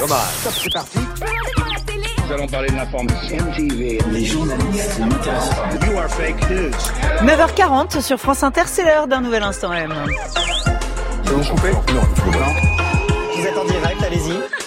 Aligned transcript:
Dommage. 0.00 0.18
c'est 0.42 0.72
parti. 0.72 0.98
Nous 2.26 2.32
allons 2.32 2.46
parler 2.46 2.70
de 2.70 2.76
l'information. 2.76 3.36
Les 3.58 4.24
journalistes 4.24 4.98
ne 4.98 5.04
m'intéressent 5.06 5.54
pas. 5.54 5.86
You 5.86 5.98
are 5.98 6.08
fake 6.08 6.50
news. 6.50 6.70
9h40 7.22 8.00
sur 8.00 8.18
France 8.18 8.42
Inter, 8.42 8.62
c'est 8.64 8.84
l'heure 8.84 9.06
d'un 9.06 9.20
nouvel 9.20 9.42
instant 9.42 9.72
M. 9.74 9.92
Ils 11.24 11.30
vont 11.30 11.54
couper? 11.54 11.72
Non, 11.92 12.00
peux 12.14 12.30
pas. 12.30 12.46
Vous 13.36 13.46
êtes 13.46 13.58
en 13.58 13.64
direct, 13.66 14.02
allez-y. 14.02 14.59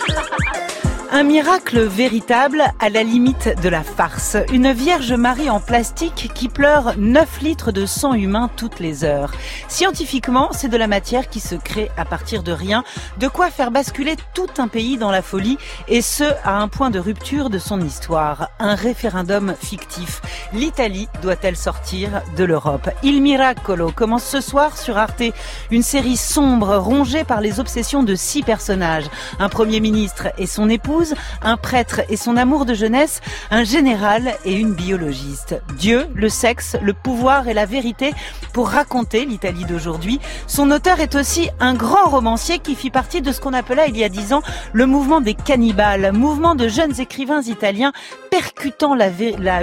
Un 1.15 1.21
miracle 1.21 1.79
véritable 1.79 2.63
à 2.79 2.89
la 2.89 3.03
limite 3.03 3.61
de 3.61 3.69
la 3.69 3.83
farce. 3.83 4.35
Une 4.51 4.71
Vierge 4.71 5.13
Marie 5.13 5.51
en 5.51 5.59
plastique 5.59 6.31
qui 6.33 6.49
pleure 6.49 6.95
9 6.97 7.41
litres 7.41 7.71
de 7.71 7.85
sang 7.85 8.15
humain 8.15 8.49
toutes 8.57 8.79
les 8.79 9.03
heures. 9.03 9.31
Scientifiquement, 9.67 10.49
c'est 10.53 10.69
de 10.69 10.77
la 10.77 10.87
matière 10.87 11.29
qui 11.29 11.39
se 11.39 11.53
crée 11.53 11.91
à 11.97 12.05
partir 12.05 12.41
de 12.41 12.51
rien, 12.51 12.83
de 13.19 13.27
quoi 13.27 13.51
faire 13.51 13.69
basculer 13.69 14.15
tout 14.33 14.47
un 14.57 14.67
pays 14.67 14.97
dans 14.97 15.11
la 15.11 15.21
folie, 15.21 15.59
et 15.87 16.01
ce, 16.01 16.23
à 16.43 16.57
un 16.57 16.67
point 16.67 16.89
de 16.89 16.97
rupture 16.97 17.51
de 17.51 17.59
son 17.59 17.79
histoire. 17.79 18.49
Un 18.57 18.73
référendum 18.73 19.53
fictif. 19.61 20.19
L'Italie 20.51 21.09
doit-elle 21.21 21.57
sortir 21.57 22.23
de 22.35 22.43
l'Europe? 22.43 22.89
Il 23.03 23.21
Miracolo 23.21 23.91
commence 23.91 24.25
ce 24.25 24.41
soir 24.41 24.79
sur 24.79 24.97
Arte, 24.97 25.21
une 25.69 25.83
série 25.83 26.17
sombre, 26.17 26.75
rongée 26.77 27.23
par 27.23 27.39
les 27.39 27.59
obsessions 27.59 28.01
de 28.01 28.15
six 28.15 28.41
personnages. 28.41 29.05
Un 29.37 29.49
premier 29.49 29.79
ministre 29.79 30.29
et 30.39 30.47
son 30.47 30.69
épouse, 30.71 31.02
un 31.41 31.57
prêtre 31.57 32.01
et 32.09 32.17
son 32.17 32.37
amour 32.37 32.65
de 32.65 32.73
jeunesse, 32.73 33.21
un 33.51 33.63
général 33.63 34.33
et 34.45 34.53
une 34.53 34.73
biologiste. 34.73 35.61
Dieu, 35.77 36.07
le 36.13 36.29
sexe, 36.29 36.75
le 36.81 36.93
pouvoir 36.93 37.47
et 37.47 37.53
la 37.53 37.65
vérité 37.65 38.13
pour 38.53 38.69
raconter 38.69 39.25
l'Italie 39.25 39.65
d'aujourd'hui. 39.65 40.19
Son 40.47 40.71
auteur 40.71 40.99
est 40.99 41.15
aussi 41.15 41.49
un 41.59 41.73
grand 41.73 42.09
romancier 42.09 42.59
qui 42.59 42.75
fit 42.75 42.91
partie 42.91 43.21
de 43.21 43.31
ce 43.31 43.41
qu'on 43.41 43.53
appela 43.53 43.87
il 43.87 43.97
y 43.97 44.03
a 44.03 44.09
dix 44.09 44.33
ans 44.33 44.41
le 44.73 44.85
mouvement 44.85 45.21
des 45.21 45.33
cannibales, 45.33 46.11
mouvement 46.13 46.55
de 46.55 46.67
jeunes 46.67 46.99
écrivains 46.99 47.41
italiens 47.41 47.93
percutant 48.29 48.95
la, 48.95 49.09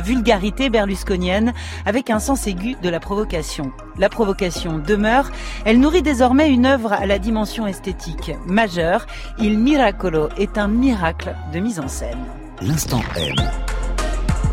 vulgarité 0.01 0.71
berlusconienne 0.71 1.53
avec 1.87 2.11
un 2.11 2.19
sens 2.19 2.47
aigu 2.47 2.77
de 2.83 2.89
la 2.89 3.01
provocation. 3.01 3.73
La 3.99 4.09
provocation 4.09 4.79
demeure, 4.79 5.31
elle 5.65 5.81
nourrit 5.81 6.03
désormais 6.03 6.49
une 6.49 6.67
œuvre 6.67 6.93
à 6.93 7.07
la 7.07 7.19
dimension 7.19 7.67
esthétique 7.67 8.33
majeure. 8.47 9.07
Il 9.39 9.59
Miracolo 9.59 10.29
est 10.39 10.57
un 10.57 10.69
miracle 10.69 11.30
de 11.53 11.61
mise 11.61 11.81
en 11.81 11.89
scène. 11.89 12.25
L'instant 12.63 13.01
M. 13.17 13.35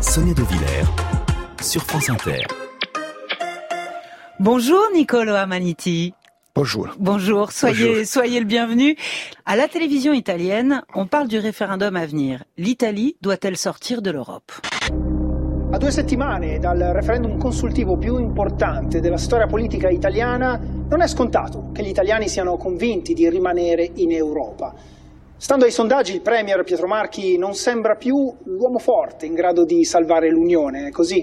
Sonia 0.00 0.34
De 0.34 0.42
Villers 0.42 0.86
sur 1.60 1.82
France 1.82 2.08
Inter. 2.10 2.42
Bonjour 4.40 4.82
Nicolo 4.94 5.34
Amaniti. 5.34 6.14
Bonjour. 6.54 6.88
Bonjour, 6.98 7.52
soyez, 7.52 7.88
Bonjour. 7.88 8.06
soyez 8.06 8.40
le 8.40 8.46
bienvenu. 8.46 8.96
À 9.46 9.56
la 9.56 9.68
télévision 9.68 10.12
italienne, 10.12 10.82
on 10.94 11.06
parle 11.06 11.28
du 11.28 11.38
référendum 11.38 11.94
à 11.96 12.06
venir. 12.06 12.44
L'Italie 12.56 13.16
doit-elle 13.20 13.56
sortir 13.56 14.02
de 14.02 14.10
l'Europe? 14.10 14.52
A 15.70 15.76
due 15.76 15.90
settimane 15.90 16.58
dal 16.58 16.78
referendum 16.94 17.38
consultivo 17.38 17.98
più 17.98 18.18
importante 18.18 19.00
della 19.00 19.18
storia 19.18 19.46
politica 19.46 19.90
italiana, 19.90 20.58
non 20.88 21.02
è 21.02 21.06
scontato 21.06 21.70
che 21.72 21.82
gli 21.82 21.88
italiani 21.88 22.26
siano 22.26 22.56
convinti 22.56 23.12
di 23.12 23.28
rimanere 23.28 23.90
in 23.96 24.10
Europa. 24.12 24.74
Stando 25.40 25.66
ai 25.66 25.70
sondaggi, 25.70 26.14
il 26.14 26.20
Premier 26.20 26.64
Pietro 26.64 26.88
Marchi 26.88 27.38
non 27.38 27.54
sembra 27.54 27.94
più 27.94 28.36
l'uomo 28.44 28.80
forte 28.80 29.24
in 29.24 29.34
grado 29.34 29.64
di 29.64 29.84
salvare 29.84 30.30
l'Unione, 30.30 30.90
così? 30.90 31.22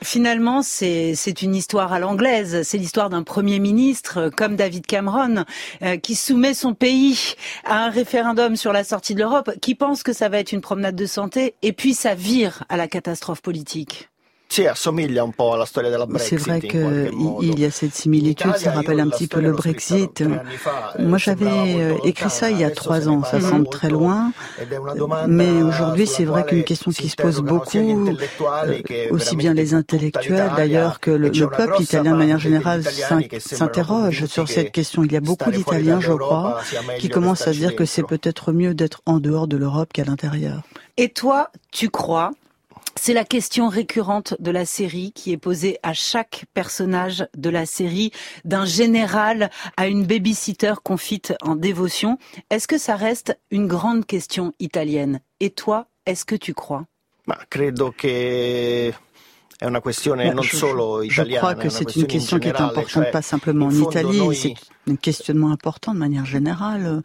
Finalement, 0.00 0.62
c'est 0.62 1.14
c'est 1.16 1.42
une 1.42 1.56
histoire 1.56 1.92
à 1.92 1.98
l'anglaise. 1.98 2.62
C'est 2.62 2.78
l'histoire 2.78 3.10
d'un 3.10 3.24
premier 3.24 3.58
ministre 3.58 4.18
euh, 4.18 4.30
comme 4.30 4.54
David 4.54 4.86
Cameron 4.86 5.44
euh, 5.82 5.96
qui 5.96 6.14
soumet 6.14 6.54
son 6.54 6.74
pays 6.74 7.34
à 7.64 7.84
un 7.86 7.90
référendum 7.90 8.54
sur 8.54 8.72
la 8.72 8.84
sortie 8.84 9.14
de 9.14 9.20
l'Europe, 9.20 9.50
qui 9.60 9.74
pense 9.74 10.04
que 10.04 10.12
ça 10.12 10.28
va 10.28 10.38
être 10.38 10.52
une 10.52 10.60
promenade 10.60 10.94
de 10.94 11.06
santé, 11.06 11.56
et 11.62 11.72
puis 11.72 11.92
ça 11.92 12.14
vire 12.14 12.62
à 12.68 12.76
la 12.76 12.86
catastrophe 12.86 13.42
politique. 13.42 14.10
Si, 14.54 14.68
assomiglia 14.68 15.24
un 15.24 15.32
po' 15.32 15.52
alla 15.54 15.64
storia 15.64 15.90
della 15.90 16.06
C'est 16.16 16.36
Brexit. 16.36 16.46
vrai 16.46 16.60
qu'il 16.60 17.58
y 17.58 17.64
a 17.64 17.72
cette 17.72 17.92
similitude, 17.92 18.54
ça 18.54 18.70
rappelle 18.70 19.00
un 19.00 19.08
petit 19.08 19.26
peu 19.26 19.40
le 19.40 19.50
Brexit. 19.50 20.20
eh, 20.20 21.02
Moi 21.02 21.18
j'avais 21.18 21.46
euh, 21.50 21.96
écrit 22.04 22.30
ça 22.30 22.52
il 22.52 22.60
y 22.60 22.62
a 22.62 22.70
trois 22.70 23.08
ans, 23.08 23.24
ça 23.24 23.40
semble 23.40 23.68
très 23.68 23.90
loin, 23.90 24.30
mais 25.26 25.50
aujourd'hui 25.60 26.06
c'est 26.06 26.24
vrai 26.24 26.44
qu'une 26.46 26.62
question 26.62 26.92
qui 26.92 27.08
se 27.08 27.16
pose 27.16 27.40
beaucoup, 27.40 27.78
euh, 27.78 29.08
aussi 29.10 29.34
bien 29.34 29.54
les 29.54 29.74
intellectuels 29.74 30.34
l'Italia, 30.34 30.56
d'ailleurs 30.56 31.00
que 31.00 31.10
le, 31.10 31.30
e 31.30 31.40
le 31.40 31.48
peuple 31.48 31.82
italien 31.82 32.12
de 32.12 32.18
manière 32.18 32.38
générale 32.38 32.84
s'interroge 33.40 34.26
sur 34.26 34.48
cette 34.48 34.70
question. 34.70 35.02
Il 35.02 35.10
y 35.10 35.16
a 35.16 35.20
beaucoup 35.20 35.50
d'Italiens, 35.50 35.98
je 35.98 36.12
crois, 36.12 36.60
qui 37.00 37.08
commencent 37.08 37.48
à 37.48 37.52
dire 37.52 37.74
que 37.74 37.86
c'est 37.86 38.04
peut-être 38.06 38.52
mieux 38.52 38.72
d'être 38.72 39.02
en 39.04 39.18
dehors 39.18 39.48
de 39.48 39.56
l'Europe 39.56 39.92
qu'à 39.92 40.04
l'intérieur. 40.04 40.62
Et 40.96 41.08
toi, 41.08 41.50
tu 41.72 41.90
crois 41.90 42.30
c'est 42.96 43.12
la 43.12 43.24
question 43.24 43.68
récurrente 43.68 44.34
de 44.38 44.50
la 44.50 44.64
série 44.64 45.12
qui 45.12 45.32
est 45.32 45.36
posée 45.36 45.78
à 45.82 45.92
chaque 45.92 46.44
personnage 46.54 47.26
de 47.36 47.50
la 47.50 47.66
série, 47.66 48.12
d'un 48.44 48.64
général 48.64 49.50
à 49.76 49.86
une 49.88 50.04
babysitter 50.04 50.74
confite 50.82 51.34
en 51.42 51.56
dévotion. 51.56 52.18
Est-ce 52.50 52.68
que 52.68 52.78
ça 52.78 52.96
reste 52.96 53.38
une 53.50 53.66
grande 53.66 54.06
question 54.06 54.52
italienne? 54.58 55.20
Et 55.40 55.50
toi, 55.50 55.88
est-ce 56.06 56.24
que 56.24 56.34
tu 56.36 56.54
crois? 56.54 56.86
Ma 57.26 57.38
credo 57.48 57.90
questione 57.90 58.68
Bah, 59.60 60.34
non 60.34 60.42
je, 60.42 60.56
solo 60.56 61.02
je 61.08 61.22
crois 61.36 61.54
que 61.54 61.68
c'est 61.70 61.96
une 61.96 62.06
question 62.06 62.38
qui 62.38 62.48
est 62.48 62.60
importante 62.60 63.10
pas 63.10 63.22
simplement 63.22 63.66
en 63.66 63.70
Italie, 63.70 64.34
c'est 64.34 64.54
un 64.90 64.96
questionnement 64.96 65.50
important 65.50 65.94
de 65.94 65.98
manière 65.98 66.26
générale. 66.26 67.02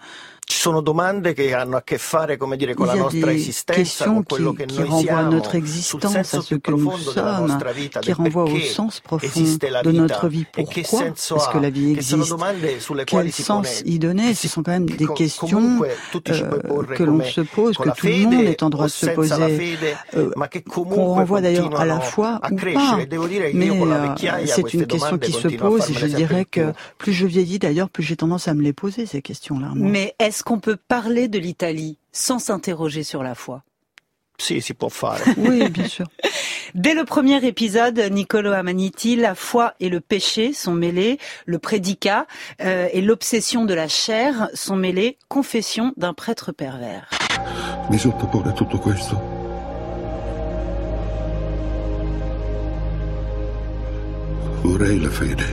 Ci 0.51 0.57
sono 0.57 0.81
domande 0.81 1.33
che 1.33 1.53
hanno 1.53 1.77
a 1.77 1.83
che 1.83 1.99
fare, 1.99 2.35
come 2.35 2.57
dire, 2.57 2.73
con 2.73 2.87
Il 2.87 2.93
la 2.93 2.95
y 2.97 2.99
a 2.99 3.03
nostra 3.03 3.31
des 3.31 3.41
esistenza, 3.41 3.73
questions 3.81 4.13
con 4.15 4.23
quello 4.23 4.53
qui, 4.53 4.65
che 4.65 4.73
qui 4.73 4.89
noi 4.89 4.97
à 4.97 5.01
siamo, 5.03 5.29
notre 5.31 5.55
existence, 5.57 6.05
à 6.17 6.23
senso 6.23 6.41
ce 6.41 6.47
più 6.47 6.59
que 6.59 6.71
nous 6.71 6.81
profondo 6.89 7.11
della 7.13 7.35
sommes, 7.35 7.47
nostra 7.51 7.71
vita, 7.71 7.99
qui 7.99 8.07
del 8.07 8.15
renvoient 8.15 8.43
au 8.45 8.53
perché 8.53 8.67
sens 8.67 8.99
profond 8.99 9.29
esiste 9.29 9.69
la 9.69 9.81
de 9.83 9.91
vita 9.91 10.01
notre 10.01 10.27
vie. 10.27 10.47
e 10.55 10.63
che 10.65 10.81
Pourquoi 10.81 10.99
senso 11.05 11.35
est-ce 11.35 11.47
ha, 11.49 11.51
que 11.51 11.59
la 11.59 11.69
vie 11.69 11.93
che 11.93 12.01
sono 12.01 12.23
existe? 12.23 12.35
domande 12.35 12.79
sulle 12.79 13.03
Quel 13.05 13.19
quali 13.19 13.31
si 13.31 13.43
sens 13.43 13.81
pone, 13.83 13.89
y 13.93 13.97
donner? 13.99 14.33
Ce 14.33 14.47
sont 14.47 14.63
quand 14.63 14.71
même 14.71 14.85
des 14.89 15.07
questions 15.13 15.81
euh, 15.83 16.61
porre 16.67 16.87
que 16.95 17.03
l'on 17.03 17.21
se 17.23 17.41
pose, 17.41 17.77
con 17.77 17.83
que 17.83 17.91
tout 17.91 18.07
le 18.07 18.17
monde 18.23 18.33
fede 18.33 18.47
est 18.49 18.63
en 18.63 18.69
droit 18.71 18.85
o 18.85 18.87
de 18.87 18.91
se 18.91 19.05
senza 19.05 19.37
la 19.37 19.45
poser, 19.45 19.55
fede, 19.59 19.97
euh, 20.15 20.31
ma 20.35 20.47
che 20.47 20.63
qu'on 20.63 20.83
comunque 20.83 21.13
renvoie 21.19 21.41
d'ailleurs 21.41 21.79
à 21.79 21.85
la 21.85 21.99
foi 21.99 22.39
a 22.41 22.51
ou 22.51 22.55
crescere. 22.55 22.97
pas. 22.97 23.05
Devo 23.05 23.27
dire 23.27 23.51
che 23.51 23.55
Mais 23.55 23.67
io 23.67 23.75
con 23.75 23.85
la 23.87 24.15
euh, 24.19 24.45
c'est 24.47 24.73
une 24.73 24.87
question 24.87 25.19
qui 25.19 25.31
se 25.31 25.47
pose 25.47 25.91
et 25.91 25.93
je 25.93 26.07
dirais 26.07 26.45
que 26.45 26.73
plus 26.97 27.13
je 27.13 27.27
vieillis 27.27 27.59
d'ailleurs, 27.59 27.91
plus 27.91 28.01
j'ai 28.01 28.15
tendance 28.15 28.47
à 28.47 28.55
me 28.55 28.63
les 28.63 28.73
poser 28.73 29.05
ces 29.05 29.21
questions-là. 29.21 29.73
Est-ce 30.39 30.45
qu'on 30.45 30.61
peut 30.61 30.77
parler 30.77 31.27
de 31.27 31.37
l'Italie 31.37 31.97
sans 32.13 32.39
s'interroger 32.39 33.03
sur 33.03 33.23
la 33.23 33.35
foi? 33.35 33.65
Si 34.37 34.73
può 34.73 34.87
fare. 34.87 35.19
Oui, 35.37 35.69
bien 35.69 35.89
sûr. 35.89 36.05
Dès 36.73 36.93
le 36.93 37.03
premier 37.03 37.45
épisode, 37.45 37.99
Niccolo 38.09 38.53
Amaniti, 38.53 39.17
la 39.17 39.35
foi 39.35 39.73
et 39.81 39.89
le 39.89 39.99
péché 39.99 40.53
sont 40.53 40.71
mêlés, 40.71 41.19
le 41.45 41.59
prédicat 41.59 42.25
euh, 42.61 42.87
et 42.93 43.01
l'obsession 43.01 43.65
de 43.65 43.73
la 43.73 43.89
chair 43.89 44.47
sont 44.53 44.77
mêlés, 44.77 45.17
confession 45.27 45.91
d'un 45.97 46.13
prêtre 46.13 46.53
pervers. 46.53 47.09
Mi 47.89 47.99
sottopone 47.99 48.47
a 48.47 48.53
tutto 48.53 48.79
questo. 48.79 49.21
Vorrei 54.63 54.99
la 55.01 55.09
fede 55.09 55.43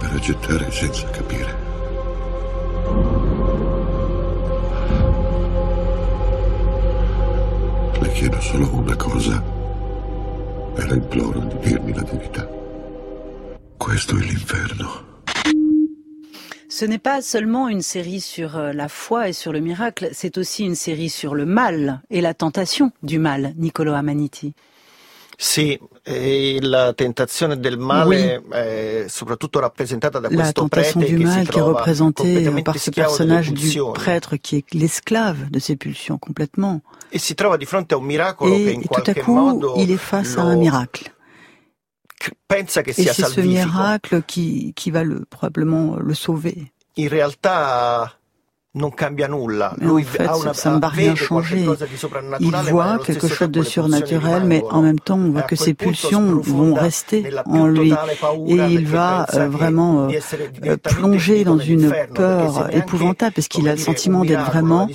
per 0.00 0.10
accettare 0.12 0.72
senza 0.72 1.08
capire. 1.10 1.65
La 8.22 8.30
l'inferno. 14.20 14.88
Ce 16.68 16.84
n'est 16.84 16.98
pas 16.98 17.20
seulement 17.20 17.68
une 17.68 17.82
série 17.82 18.20
sur 18.20 18.56
euh, 18.56 18.72
la 18.72 18.88
foi 18.88 19.28
et 19.28 19.32
sur 19.32 19.52
le 19.52 19.60
miracle, 19.60 20.08
c'est 20.12 20.38
aussi 20.38 20.64
une 20.64 20.74
série 20.74 21.10
sur 21.10 21.34
le 21.34 21.44
mal 21.44 22.00
et 22.10 22.20
la 22.20 22.32
tentation 22.32 22.90
du 23.02 23.18
mal, 23.18 23.52
Niccolo 23.56 23.92
Amaniti. 23.92 24.54
Sì, 25.38 25.78
la 26.60 26.94
tentazione 26.94 27.58
del 27.60 27.76
male 27.78 28.42
è 28.48 29.04
soprattutto 29.08 29.58
rappresentata 29.60 30.18
da 30.18 30.28
La 30.30 30.34
questo 30.34 30.60
tentation 30.66 31.02
prete 31.02 31.14
du 31.14 31.22
che 31.22 31.28
si 31.28 31.34
mal 31.34 31.34
qui 31.34 31.42
est 31.42 31.50
trova 31.52 31.78
représentée 31.78 32.62
par 32.62 32.78
ce 32.78 32.90
personnage 32.90 33.52
du 33.52 33.80
prêtre 33.92 34.36
qui 34.40 34.56
est 34.58 34.72
l'esclave 34.74 35.50
de 35.50 35.58
ses 35.58 35.76
pulsions 35.76 36.18
complètement. 36.18 36.80
e 37.10 37.18
si 37.18 37.34
trova 37.34 37.56
di 37.58 37.66
fronte 37.66 37.92
a 37.94 37.98
un 37.98 38.04
miracolo 38.04 38.54
Et 38.54 38.74
in 38.76 38.80
tout 38.80 39.02
à 39.10 39.14
coup, 39.14 39.34
modo 39.34 39.74
il 39.76 39.90
est 39.90 39.98
face 40.00 40.38
à 40.38 40.42
un 40.42 40.56
miracle. 40.56 41.12
pensa 42.46 42.82
che 42.82 42.90
Et 42.90 42.94
c'est 43.04 43.12
ce 43.12 43.40
miracle 43.42 44.22
qui, 44.26 44.72
qui 44.74 44.90
va 44.90 45.02
le, 45.04 45.26
probablement 45.28 45.96
le 45.98 46.14
sauver. 46.14 46.72
In 46.94 47.08
realtà 47.08 48.10
non 48.76 48.90
cambia 48.90 49.26
nulla. 49.26 49.74
Mais 49.78 49.88
en 49.88 49.98
fait, 50.02 50.28
ça 50.52 50.70
ne 50.70 50.80
va 50.80 50.88
rien 50.88 51.14
changer. 51.14 51.66
Il 52.40 52.54
voit 52.70 52.98
quelque 53.04 53.26
chose 53.26 53.50
de 53.50 53.62
surnaturel, 53.62 54.44
mais 54.44 54.62
en 54.70 54.82
même 54.82 55.00
temps, 55.00 55.18
on 55.18 55.30
voit 55.30 55.42
que 55.42 55.56
ses 55.56 55.74
pulsions 55.74 56.40
vont 56.42 56.74
rester 56.74 57.30
en 57.46 57.66
lui. 57.66 57.92
Et 58.46 58.56
il 58.56 58.86
va 58.86 59.26
euh, 59.34 59.48
vraiment 59.48 60.08
euh, 60.08 60.18
euh, 60.66 60.76
plonger 60.76 61.44
dans 61.44 61.58
une 61.58 61.92
peur 62.14 62.68
épouvantable, 62.74 63.32
parce 63.34 63.48
qu'il 63.48 63.66
a 63.68 63.72
le 63.72 63.78
sentiment 63.78 64.24
d'être 64.24 64.44
vraiment 64.44 64.88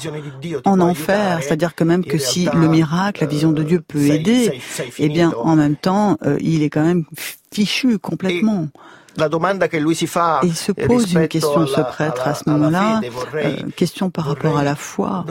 en 0.65 0.79
enfer. 0.79 1.39
C'est-à-dire 1.41 1.73
que 1.73 1.83
même 1.83 2.05
que 2.05 2.19
si 2.19 2.47
le 2.53 2.67
miracle, 2.67 3.21
la 3.21 3.27
vision 3.27 3.51
de 3.51 3.63
Dieu 3.63 3.81
peut 3.85 4.05
aider, 4.05 4.61
eh 4.99 5.09
bien, 5.09 5.33
en 5.37 5.55
même 5.55 5.75
temps, 5.75 6.17
il 6.39 6.61
est 6.61 6.69
quand 6.69 6.83
même 6.83 7.05
fichu 7.51 7.97
complètement 7.97 8.67
la 9.15 9.27
domanda 9.27 9.67
che 9.67 9.79
lui 9.79 9.95
si 9.95 10.07
fa 10.07 10.39
il 10.43 10.55
se 10.55 10.71
pose 10.73 11.11
une 11.13 11.27
question 11.27 11.65
ce 11.67 11.81
prêtre 11.81 12.27
à 12.27 12.33
ce 12.33 12.49
moment-là, 12.49 13.01
euh, 13.35 13.55
question 13.75 14.09
par 14.09 14.25
rapport 14.25 14.57
à 14.57 14.63
la 14.63 14.75
foi. 14.75 15.25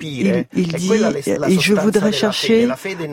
Il, 0.00 0.46
il 0.54 0.68
dit, 0.68 0.92
et 1.48 1.58
je 1.58 1.74
voudrais 1.74 2.12
chercher 2.12 2.68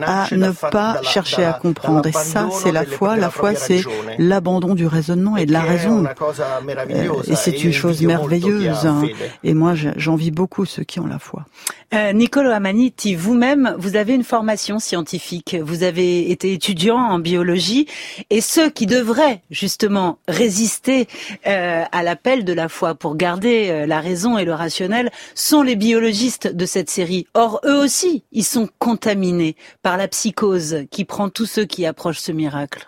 à 0.05 0.27
ne 0.31 0.51
pas 0.51 1.01
chercher 1.03 1.43
à 1.45 1.53
comprendre. 1.53 2.07
Et 2.07 2.11
ça, 2.11 2.49
c'est 2.51 2.71
la 2.71 2.85
foi. 2.85 3.15
La 3.17 3.29
foi, 3.29 3.55
c'est 3.55 3.83
l'abandon 4.17 4.75
du 4.75 4.87
raisonnement 4.87 5.37
et 5.37 5.45
de 5.45 5.53
la 5.53 5.61
raison. 5.61 6.05
Euh, 6.05 7.23
et 7.27 7.35
c'est 7.35 7.63
une 7.63 7.73
chose 7.73 8.01
merveilleuse. 8.01 8.85
Hein. 8.85 9.03
Et 9.43 9.53
moi, 9.53 9.73
j'envie 9.75 10.31
beaucoup 10.31 10.65
ceux 10.65 10.83
qui 10.83 10.99
ont 10.99 11.07
la 11.07 11.19
foi. 11.19 11.45
Euh, 11.93 12.11
Nicolo 12.11 12.51
Amaniti, 12.51 13.15
vous-même, 13.15 13.73
vous 13.77 13.95
avez 13.95 14.13
une 14.13 14.25
formation 14.25 14.77
scientifique. 14.77 15.55
Vous 15.61 15.83
avez 15.83 16.29
été 16.31 16.51
étudiant 16.51 16.97
en 16.97 17.17
biologie. 17.17 17.87
Et 18.29 18.41
ceux 18.41 18.69
qui 18.69 18.85
devraient 18.85 19.41
justement 19.49 20.19
résister 20.27 21.07
euh, 21.47 21.83
à 21.89 22.03
l'appel 22.03 22.43
de 22.43 22.51
la 22.51 22.67
foi 22.67 22.93
pour 22.93 23.15
garder 23.15 23.69
euh, 23.69 23.85
la 23.85 24.01
raison 24.01 24.37
et 24.37 24.43
le 24.43 24.53
rationnel 24.53 25.11
sont 25.33 25.61
les 25.61 25.77
biologistes 25.77 26.47
de 26.47 26.65
cette 26.65 26.89
série. 26.89 27.25
Or, 27.33 27.61
eux 27.63 27.77
aussi, 27.77 28.23
ils 28.33 28.43
sont 28.43 28.67
contaminés 28.79 29.55
par 29.81 29.95
la 29.95 30.09
psychose 30.09 30.83
qui 30.91 31.05
prend 31.05 31.29
tous 31.29 31.45
ceux 31.45 31.65
qui 31.65 31.85
approchent 31.85 32.19
ce 32.19 32.33
miracle. 32.33 32.87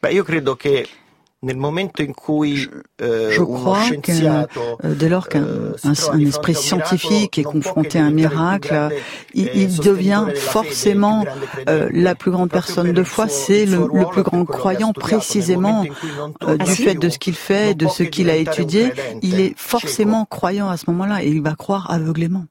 Bah, 0.00 0.12
io 0.12 0.22
credo 0.22 0.54
che 0.54 0.86
nel 1.42 1.56
momento 1.56 2.02
in 2.02 2.12
cui 2.12 2.68
euh, 3.00 3.30
je 3.30 3.42
crois 3.42 3.90
que 4.02 4.10
euh, 4.10 4.94
dès 4.96 5.08
lors 5.08 5.28
qu'un 5.28 5.44
un, 5.84 6.18
esprit 6.18 6.54
scientifique 6.54 7.38
est 7.38 7.44
confronté 7.44 8.00
à 8.00 8.04
un 8.04 8.10
miracle, 8.10 8.88
il, 9.34 9.48
il 9.54 9.78
devient 9.78 10.26
forcément 10.34 11.24
euh, 11.68 11.88
la 11.92 12.16
plus 12.16 12.32
grande 12.32 12.50
personne 12.50 12.92
de 12.92 13.02
foi, 13.04 13.28
c'est 13.28 13.66
le, 13.66 13.88
le, 13.92 14.06
plus 14.06 14.24
grand 14.24 14.44
croyant 14.44 14.92
précisément 14.92 15.84
euh, 16.42 16.56
du 16.56 16.72
fait 16.72 16.96
de 16.96 17.08
ce 17.08 17.18
qu'il 17.18 17.34
fait, 17.34 17.74
de 17.74 17.86
ce 17.86 18.02
qu'il 18.02 18.30
a 18.30 18.36
étudié. 18.36 18.92
Il 19.22 19.40
est 19.40 19.54
forcément 19.56 20.24
croyant 20.24 20.68
à 20.68 20.76
ce 20.76 20.84
moment-là 20.88 21.22
et 21.22 21.28
il 21.28 21.42
va 21.42 21.54
croire 21.54 21.88
aveuglément. 21.90 22.46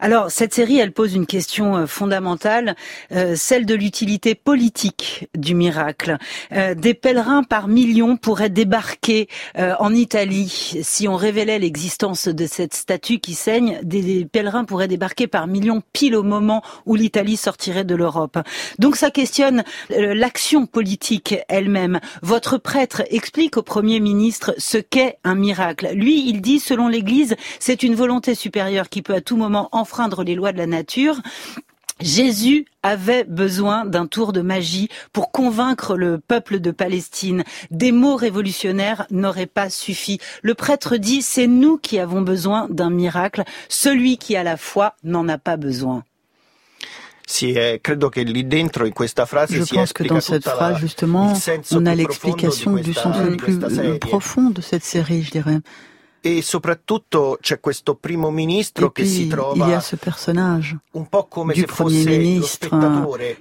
Alors, 0.00 0.30
cette 0.30 0.54
série, 0.54 0.78
elle 0.78 0.92
pose 0.92 1.14
une 1.14 1.26
question 1.26 1.76
euh, 1.76 1.86
fondamentale, 1.86 2.76
euh, 3.12 3.34
celle 3.36 3.66
de 3.66 3.74
l'utilité 3.74 4.34
politique 4.34 5.28
du 5.36 5.54
miracle. 5.54 6.18
Euh, 6.52 6.74
des 6.74 6.94
pèlerins 6.94 7.42
par 7.42 7.68
millions 7.68 8.16
pourraient 8.16 8.48
débarquer 8.50 9.28
en 9.56 9.94
Italie 9.94 10.78
si 10.82 11.08
on 11.08 11.16
révélait 11.16 11.58
l'existence 11.58 12.28
de 12.28 12.46
cette 12.46 12.74
statue 12.74 13.18
qui 13.18 13.34
saigne. 13.34 13.80
Des, 13.82 14.24
pèlerins 14.24 14.64
pourraient 14.64 14.88
débarquer 14.88 15.26
par 15.26 15.46
millions 15.46 15.82
pile 15.92 16.14
au 16.14 16.22
moment 16.22 16.62
où 16.86 16.94
l'Italie 16.94 17.36
sortirait 17.36 17.84
de 17.84 17.94
l'Europe. 17.94 18.38
Donc, 18.78 18.96
ça 18.96 19.10
questionne 19.10 19.64
l'action 19.90 20.66
politique 20.66 21.36
elle-même. 21.48 22.00
Votre 22.22 22.58
prêtre 22.58 23.02
explique 23.10 23.56
au 23.56 23.62
Premier 23.62 24.00
ministre 24.00 24.54
ce 24.58 24.78
qu'est 24.78 25.18
un 25.24 25.34
miracle. 25.34 25.90
Lui, 25.94 26.28
il 26.28 26.40
dit, 26.40 26.60
selon 26.60 26.88
l'Église, 26.88 27.36
c'est 27.58 27.82
une 27.82 27.94
volonté 27.94 28.34
supérieure 28.34 28.88
qui 28.88 29.02
peut 29.02 29.14
à 29.14 29.20
tout 29.20 29.36
moment 29.36 29.57
enfreindre 29.72 30.24
les 30.24 30.34
lois 30.34 30.52
de 30.52 30.58
la 30.58 30.66
nature. 30.66 31.20
Jésus 32.00 32.66
avait 32.82 33.24
besoin 33.24 33.84
d'un 33.84 34.06
tour 34.06 34.32
de 34.32 34.40
magie 34.40 34.88
pour 35.12 35.32
convaincre 35.32 35.96
le 35.96 36.18
peuple 36.18 36.60
de 36.60 36.70
Palestine. 36.70 37.42
Des 37.70 37.90
mots 37.92 38.16
révolutionnaires 38.16 39.06
n'auraient 39.10 39.46
pas 39.46 39.68
suffi. 39.68 40.20
Le 40.42 40.54
prêtre 40.54 40.96
dit, 40.96 41.22
c'est 41.22 41.48
nous 41.48 41.76
qui 41.76 41.98
avons 41.98 42.22
besoin 42.22 42.68
d'un 42.70 42.90
miracle. 42.90 43.42
Celui 43.68 44.16
qui 44.16 44.36
a 44.36 44.44
la 44.44 44.56
foi 44.56 44.94
n'en 45.02 45.28
a 45.28 45.38
pas 45.38 45.56
besoin. 45.56 46.04
Je 47.28 47.60
pense 49.74 49.92
que 49.92 50.04
dans 50.04 50.20
cette 50.20 50.48
phrase, 50.48 50.78
justement, 50.78 51.34
on 51.72 51.86
a 51.86 51.94
l'explication 51.94 52.74
du 52.74 52.94
sens 52.94 53.16
le 53.18 53.36
plus 53.36 53.58
profond 53.98 54.50
de 54.50 54.62
cette 54.62 54.84
série, 54.84 55.22
je 55.22 55.30
dirais. 55.32 55.58
Et 56.30 56.42
soprattutto 56.42 57.38
c'è 57.40 57.58
questo 57.58 57.94
primo 57.94 58.30
ministro 58.30 58.90
che 58.90 59.06
si 59.06 59.28
trova 59.28 59.64
il 59.64 59.70
y 59.70 59.74
a 59.74 59.80
ce 59.80 59.96
personnage 59.96 60.76
un 60.92 61.08
po' 61.08 61.24
come 61.24 61.54
du 61.54 61.64
Premier 61.64 62.04
ministre 62.04 62.68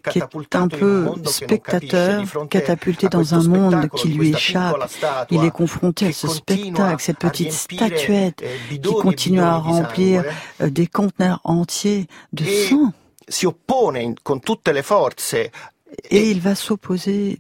qui 0.04 0.20
est 0.20 0.56
un 0.56 0.68
peu 0.70 1.12
spectateur, 1.26 2.24
catapulté 2.48 3.10
dans 3.10 3.34
un 3.34 3.46
monde 3.46 3.90
qui 3.90 4.14
lui 4.14 4.30
échappe. 4.30 4.90
Il 5.32 5.44
est 5.44 5.52
confronté 5.52 6.08
à 6.08 6.12
ce 6.14 6.30
spectacle, 6.30 7.02
cette 7.02 7.20
petite 7.20 7.52
statuette 7.52 8.42
qui 8.70 8.80
continue 8.80 9.42
à 9.42 9.58
remplir 9.58 10.24
euh, 10.62 10.70
des 10.70 10.88
conteneurs 10.88 11.42
entiers 11.44 12.08
de 12.32 12.46
sang. 12.46 12.94
Si 13.28 13.46
oppone 13.46 14.14
con 14.24 14.40
tutte 14.40 14.70
le 14.70 14.82
forze 14.82 15.34
et 15.34 16.30
il 16.30 16.40
va 16.40 16.56
s'opposer 16.56 17.38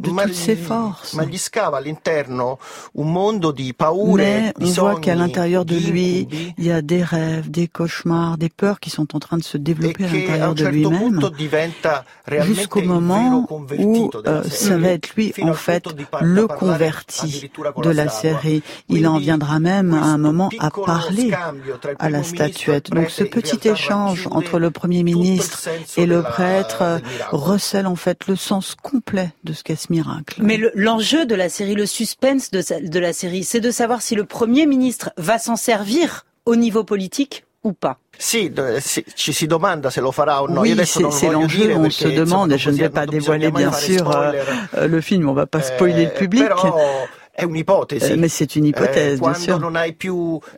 de 0.00 0.10
toutes 0.10 0.34
ses 0.34 0.56
forces. 0.56 1.14
Mais 1.14 1.26
on 4.60 4.64
voit 4.64 5.00
qu'à 5.00 5.14
l'intérieur 5.14 5.64
de 5.64 5.76
lui, 5.76 6.28
il 6.58 6.64
y 6.64 6.70
a 6.70 6.82
des 6.82 7.02
rêves, 7.02 7.50
des 7.50 7.68
cauchemars, 7.68 8.38
des 8.38 8.48
peurs 8.48 8.80
qui 8.80 8.90
sont 8.90 9.14
en 9.14 9.18
train 9.18 9.36
de 9.38 9.44
se 9.44 9.58
développer 9.58 10.04
à 10.04 10.08
l'intérieur 10.08 10.54
de 10.54 10.64
lui-même, 10.66 11.20
jusqu'au 12.42 12.82
moment 12.82 13.46
où 13.78 14.10
euh, 14.26 14.42
ça 14.44 14.78
va 14.78 14.88
être 14.88 15.14
lui, 15.14 15.34
en 15.42 15.54
fait, 15.54 15.84
le 16.20 16.46
converti 16.46 17.50
de 17.82 17.90
la 17.90 18.08
série. 18.08 18.62
Il 18.88 19.06
en 19.06 19.18
viendra 19.18 19.60
même 19.60 19.92
à 19.94 20.04
un 20.04 20.18
moment 20.18 20.50
à 20.58 20.70
parler 20.70 21.32
à 21.98 22.10
la 22.10 22.22
statuette. 22.22 22.90
Donc 22.90 23.10
ce 23.10 23.24
petit 23.24 23.68
échange 23.68 24.28
entre 24.30 24.58
le 24.58 24.70
Premier 24.70 25.02
ministre 25.02 25.68
et 25.96 26.06
le 26.06 26.22
prêtre 26.22 27.00
recèle 27.30 27.86
en 27.86 27.96
fait 27.96 28.26
le 28.26 28.36
sens 28.36 28.74
complet 28.74 29.32
de 29.44 29.52
ce 29.52 29.62
qu'est 29.62 29.76
miracle. 29.90 30.40
Mais 30.42 30.58
l'enjeu 30.74 31.26
de 31.26 31.34
la 31.34 31.48
série, 31.48 31.74
le 31.74 31.86
suspense 31.86 32.50
de, 32.50 32.62
de 32.88 32.98
la 32.98 33.12
série, 33.12 33.44
c'est 33.44 33.60
de 33.60 33.70
savoir 33.70 34.00
si 34.00 34.14
le 34.14 34.24
Premier 34.24 34.66
ministre 34.66 35.10
va 35.16 35.38
s'en 35.38 35.56
servir 35.56 36.24
au 36.46 36.56
niveau 36.56 36.84
politique 36.84 37.44
ou 37.62 37.72
pas. 37.72 37.98
Si, 38.18 38.50
ci 39.14 39.32
si 39.32 39.46
domanda 39.46 39.90
se 39.90 40.00
lo 40.00 40.12
farà 40.12 40.42
o 40.42 40.48
no. 40.48 40.62
Oui, 40.62 40.74
c'est 40.84 41.30
l'enjeu, 41.30 41.74
on 41.74 41.90
se 41.90 42.08
demande, 42.08 42.52
et 42.52 42.58
je 42.58 42.70
ne 42.70 42.76
vais 42.76 42.88
pas 42.90 43.06
dévoiler 43.06 43.50
bien 43.50 43.72
sûr 43.72 44.10
euh, 44.10 44.86
le 44.86 45.00
film, 45.00 45.28
on 45.28 45.32
va 45.34 45.46
pas 45.46 45.62
spoiler 45.62 46.04
le 46.06 46.10
public. 46.10 46.44
È 47.40 47.44
un'ipotesi. 47.44 48.12
Euh, 48.12 48.16
mais 48.16 48.28
c'est 48.28 48.56
une 48.56 48.66
hypothèse, 48.66 49.20
bien 49.20 49.34
sûr. 49.34 49.58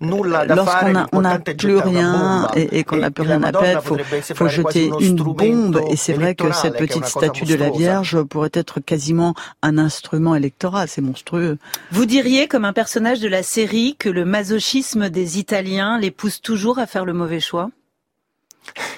Lorsqu'on 0.01 1.21
n'a 1.21 1.39
plus 1.39 1.77
rien 1.79 2.49
et, 2.55 2.79
et 2.79 2.85
qu'on 2.85 2.97
n'a 2.97 3.11
plus 3.11 3.23
rien 3.23 3.43
à 3.43 3.53
perdre, 3.53 3.99
il 3.99 4.35
faut, 4.35 4.49
jeter 4.49 4.91
une 5.01 5.17
bombe. 5.17 5.81
Et 5.91 5.97
c'est 5.97 6.13
vrai 6.13 6.35
que 6.35 6.53
cette 6.53 6.77
petite 6.77 7.07
statue 7.07 7.45
de 7.45 7.55
la 7.55 7.71
Vierge 7.71 8.23
pourrait 8.23 8.51
être 8.53 8.81
quasiment 8.81 9.35
un 9.63 9.79
instrument 9.79 10.35
électoral. 10.35 10.89
C'est 10.89 11.03
monstrueux. 11.03 11.59
Vous 11.91 12.07
diriez, 12.07 12.49
comme 12.49 12.65
un 12.65 12.73
personnage 12.73 13.21
de 13.21 13.29
la 13.29 13.43
série, 13.43 13.97
que 13.99 14.09
le 14.09 14.25
masochisme 14.25 15.09
des 15.09 15.39
Italiens 15.39 15.99
les 15.99 16.11
pousse 16.11 16.41
toujours 16.41 16.79
à 16.79 16.87
faire 16.87 17.05
le 17.05 17.13
mauvais 17.13 17.41
choix? 17.41 17.71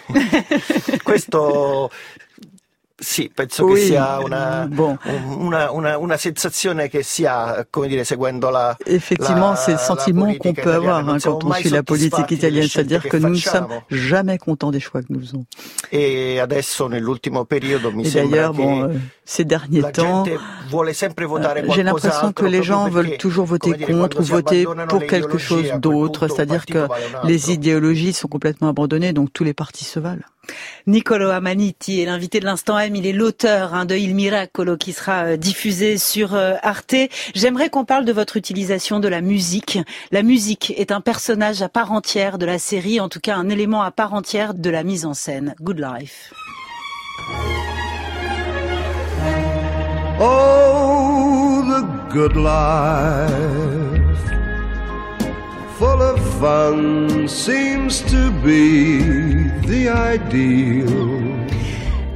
Questo 1.04 1.90
Sì, 2.96 3.28
penso 3.34 3.64
oui, 3.64 3.74
che 3.74 3.86
sia 3.86 4.20
una, 4.20 4.68
bon. 4.70 4.96
una, 5.36 5.72
una, 5.72 5.98
una, 5.98 6.16
sensazione 6.16 6.88
che 6.88 7.02
si 7.02 7.26
ha, 7.26 7.66
come 7.68 7.88
dire, 7.88 8.04
seguendo 8.04 8.50
la. 8.50 8.76
Effectivement, 8.86 9.56
c'est 9.56 9.72
le 9.72 9.78
sentiment 9.78 10.32
qu'on 10.38 10.52
peut 10.52 10.72
avoir 10.72 11.08
hein, 11.08 11.18
quand 11.20 11.42
on 11.42 11.52
suit 11.54 11.70
la 11.70 11.82
politique 11.82 12.30
italienne, 12.30 12.68
c'est-à-dire 12.68 13.02
que 13.02 13.16
nous 13.16 13.30
ne 13.30 13.34
sommes 13.34 13.66
jamais 13.90 14.38
contents 14.38 14.70
des 14.70 14.78
choix 14.78 15.02
que 15.02 15.08
nous 15.10 15.18
faisons. 15.18 15.44
Et 15.90 16.38
adesso, 16.38 16.88
nell'ultimo 16.88 17.44
periodo, 17.44 17.90
mi 17.90 18.06
Et 18.06 18.10
d'ailleurs, 18.12 18.54
bon, 18.54 18.84
euh, 18.84 18.94
ces 19.24 19.44
derniers 19.44 19.82
temps, 19.90 20.24
euh, 20.28 20.92
j'ai 21.74 21.82
l'impression 21.82 22.32
que 22.32 22.44
les 22.44 22.62
gens 22.62 22.88
veulent 22.88 23.16
toujours 23.16 23.46
voter 23.46 23.72
contre 23.72 24.20
ou 24.20 24.22
voter 24.22 24.66
pour 24.88 25.04
quelque 25.04 25.38
chose 25.38 25.72
d'autre, 25.78 26.28
c'est-à-dire 26.28 26.64
que 26.64 26.86
les 27.24 27.50
idéologies 27.50 28.12
sont 28.12 28.28
complètement 28.28 28.68
abandonnées, 28.68 29.12
donc 29.12 29.32
tous 29.32 29.42
les 29.42 29.54
partis 29.54 29.84
se 29.84 29.98
valent. 29.98 30.22
Nicolo 30.86 31.30
Amaniti 31.30 32.00
est 32.00 32.06
l'invité 32.06 32.40
de 32.40 32.44
l'instant 32.44 32.78
M. 32.78 32.94
Il 32.96 33.06
est 33.06 33.12
l'auteur 33.12 33.74
hein, 33.74 33.84
de 33.84 33.94
Il 33.94 34.14
Miracolo 34.14 34.76
qui 34.76 34.92
sera 34.92 35.24
euh, 35.24 35.36
diffusé 35.36 35.98
sur 35.98 36.34
euh, 36.34 36.54
Arte. 36.62 36.94
J'aimerais 37.34 37.70
qu'on 37.70 37.84
parle 37.84 38.04
de 38.04 38.12
votre 38.12 38.36
utilisation 38.36 39.00
de 39.00 39.08
la 39.08 39.20
musique. 39.20 39.78
La 40.12 40.22
musique 40.22 40.72
est 40.76 40.92
un 40.92 41.00
personnage 41.00 41.62
à 41.62 41.68
part 41.68 41.92
entière 41.92 42.38
de 42.38 42.46
la 42.46 42.58
série, 42.58 43.00
en 43.00 43.08
tout 43.08 43.20
cas 43.20 43.36
un 43.36 43.48
élément 43.48 43.82
à 43.82 43.90
part 43.90 44.14
entière 44.14 44.54
de 44.54 44.70
la 44.70 44.82
mise 44.82 45.06
en 45.06 45.14
scène. 45.14 45.54
Good 45.60 45.80
Life. 45.80 46.32
Oh, 50.20 51.64
good 52.10 52.36
life, 52.36 53.93
full 55.78 56.02
of 56.02 56.20
Fun 56.40 57.26
seems 57.28 58.00
to 58.02 58.30
be 58.42 58.98
the 59.66 59.88
ideal. 59.88 61.53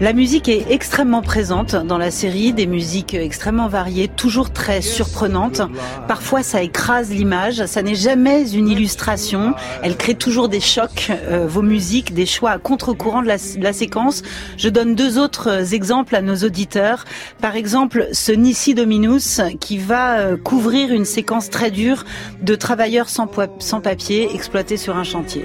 La 0.00 0.12
musique 0.12 0.48
est 0.48 0.66
extrêmement 0.70 1.22
présente 1.22 1.74
dans 1.74 1.98
la 1.98 2.12
série, 2.12 2.52
des 2.52 2.68
musiques 2.68 3.14
extrêmement 3.14 3.66
variées, 3.66 4.06
toujours 4.06 4.52
très 4.52 4.80
surprenantes. 4.80 5.60
Parfois, 6.06 6.44
ça 6.44 6.62
écrase 6.62 7.10
l'image, 7.10 7.66
ça 7.66 7.82
n'est 7.82 7.96
jamais 7.96 8.48
une 8.52 8.68
illustration. 8.68 9.54
Elle 9.82 9.96
crée 9.96 10.14
toujours 10.14 10.48
des 10.48 10.60
chocs, 10.60 11.10
euh, 11.10 11.48
vos 11.48 11.62
musiques, 11.62 12.14
des 12.14 12.26
choix 12.26 12.52
à 12.52 12.58
contre-courant 12.58 13.22
de, 13.22 13.26
la, 13.26 13.72
séquence. 13.72 14.22
Je 14.56 14.68
donne 14.68 14.94
deux 14.94 15.18
autres 15.18 15.74
exemples 15.74 16.14
à 16.14 16.22
nos 16.22 16.36
auditeurs. 16.36 17.04
Par 17.40 17.56
exemple, 17.56 18.06
ce 18.12 18.30
Nissi 18.30 18.74
Dominus 18.74 19.40
qui 19.58 19.78
va 19.78 20.18
euh, 20.18 20.36
couvrir 20.36 20.92
une 20.92 21.06
séquence 21.06 21.50
très 21.50 21.72
dure 21.72 22.04
de 22.40 22.54
travailleurs 22.54 23.08
sans, 23.08 23.28
sans 23.58 23.80
papier 23.80 24.32
exploités 24.32 24.76
sur 24.76 24.96
un 24.96 25.04
chantier. 25.04 25.44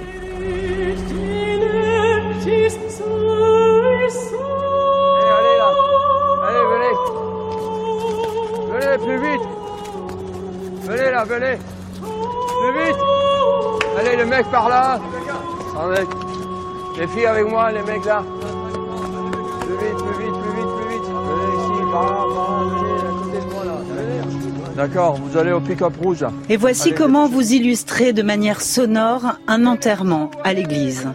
Venez. 11.26 11.58
Plus 12.02 12.72
vite. 12.84 13.00
Allez, 13.98 14.16
le 14.16 14.26
mec 14.26 14.46
par 14.50 14.68
là. 14.68 15.00
Les 16.98 17.06
filles 17.08 17.26
avec 17.26 17.48
moi, 17.48 17.72
les 17.72 17.82
mecs 17.82 18.04
là. 18.04 18.22
Plus 19.60 19.74
vite, 19.74 19.96
plus 19.96 20.24
vite, 20.24 20.34
plus 20.34 20.52
vite, 20.52 20.70
plus 20.76 20.88
vite. 20.92 21.06
Venez 21.08 21.48
ici, 21.56 21.82
par 21.90 22.02
là, 22.04 22.10
par 22.34 22.44
là, 22.44 22.60
venez 22.70 22.98
à 22.98 23.12
côté 23.22 23.38
de 23.40 23.54
moi 23.54 23.64
là. 23.64 23.72
D'accord, 24.76 25.16
vous 25.16 25.38
allez 25.38 25.52
au 25.52 25.60
pick-up 25.60 25.94
rouge. 26.02 26.26
Et 26.50 26.56
voici 26.56 26.92
comment 26.92 27.26
vous 27.26 27.52
illustrez 27.52 28.12
de 28.12 28.22
manière 28.22 28.60
sonore 28.60 29.22
un 29.48 29.66
enterrement 29.66 30.30
à 30.42 30.52
l'église. 30.52 31.08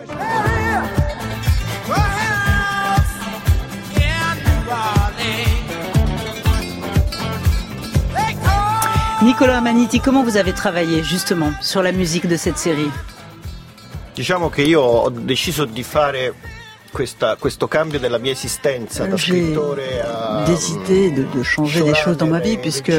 Nicolas 9.30 9.58
Amaniti, 9.58 10.00
comment 10.00 10.24
vous 10.24 10.38
avez 10.38 10.54
travaillé 10.54 11.04
justement 11.04 11.52
sur 11.62 11.84
la 11.84 11.92
musique 11.92 12.26
de 12.26 12.36
cette 12.36 12.58
série? 12.58 12.90
Diciamo 14.16 14.50
che 14.50 14.64
io 14.64 14.82
ho 14.82 15.10
deciso 15.12 15.66
di 15.66 15.84
fare 15.84 16.34
questa, 16.92 17.36
questo 17.36 17.68
cambio 17.68 18.00
della 18.00 18.18
mia 18.18 18.32
esistenza 18.32 19.06
da 19.06 19.18
scrittore 19.18 20.02
a 20.02 20.44
décidé 20.48 21.12
de, 21.12 21.28
de 21.32 21.44
changer 21.44 21.84
des 21.84 21.94
choses 21.94 22.18
dans 22.18 22.28
ma 22.28 22.40
vie 22.40 22.58
puisque 22.58 22.92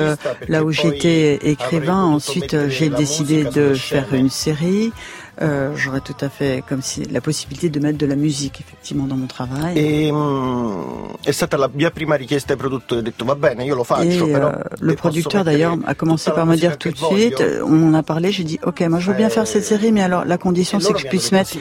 là 0.46 0.62
où 0.62 0.70
j'étais 0.70 1.34
écrivain, 1.42 2.04
ensuite 2.04 2.68
j'ai 2.68 2.90
décidé 2.90 3.42
de 3.42 3.74
faire 3.74 4.14
une 4.14 4.30
série 4.30 4.92
euh, 5.40 5.72
j'aurais 5.76 6.00
tout 6.00 6.16
à 6.20 6.28
fait 6.28 6.62
comme 6.68 6.82
si 6.82 7.04
la 7.04 7.20
possibilité 7.20 7.68
de 7.68 7.80
mettre 7.80 7.98
de 7.98 8.06
la 8.06 8.16
musique 8.16 8.60
effectivement 8.60 9.06
dans 9.06 9.16
mon 9.16 9.26
travail. 9.26 9.78
Et 9.78 10.12
è 11.22 11.30
stata 11.30 11.56
la 11.56 11.70
mia 11.72 11.90
prima 11.90 12.16
richiesta 12.16 12.52
ai 12.52 12.56
produttori, 12.58 13.00
ho 13.00 13.02
detto 13.02 13.24
va 13.24 13.34
bene, 13.34 13.64
io 13.64 13.74
lo 13.74 13.84
faccio, 13.84 14.26
Et, 14.26 14.32
però 14.32 14.48
euh, 14.48 14.62
le 14.80 14.94
producteur 14.94 15.44
d'ailleurs 15.44 15.76
a 15.86 15.94
commencé 15.94 16.30
par 16.30 16.46
me 16.46 16.56
dire 16.56 16.76
tout 16.78 16.90
de 16.90 16.96
suite, 16.96 17.42
on 17.64 17.88
en 17.88 17.94
a 17.94 18.02
parlé, 18.02 18.32
j'ai 18.32 18.44
dit 18.44 18.58
ok, 18.64 18.80
moi 18.82 18.98
je 18.98 19.10
veux 19.10 19.16
bien 19.16 19.28
faire 19.28 19.46
cette 19.46 19.64
série, 19.64 19.92
mais 19.92 20.02
alors 20.02 20.24
la 20.24 20.38
condition 20.38 20.80
c'est 20.80 20.92
que 20.92 20.98
je 20.98 21.08
puisse 21.08 21.32
mettre 21.32 21.56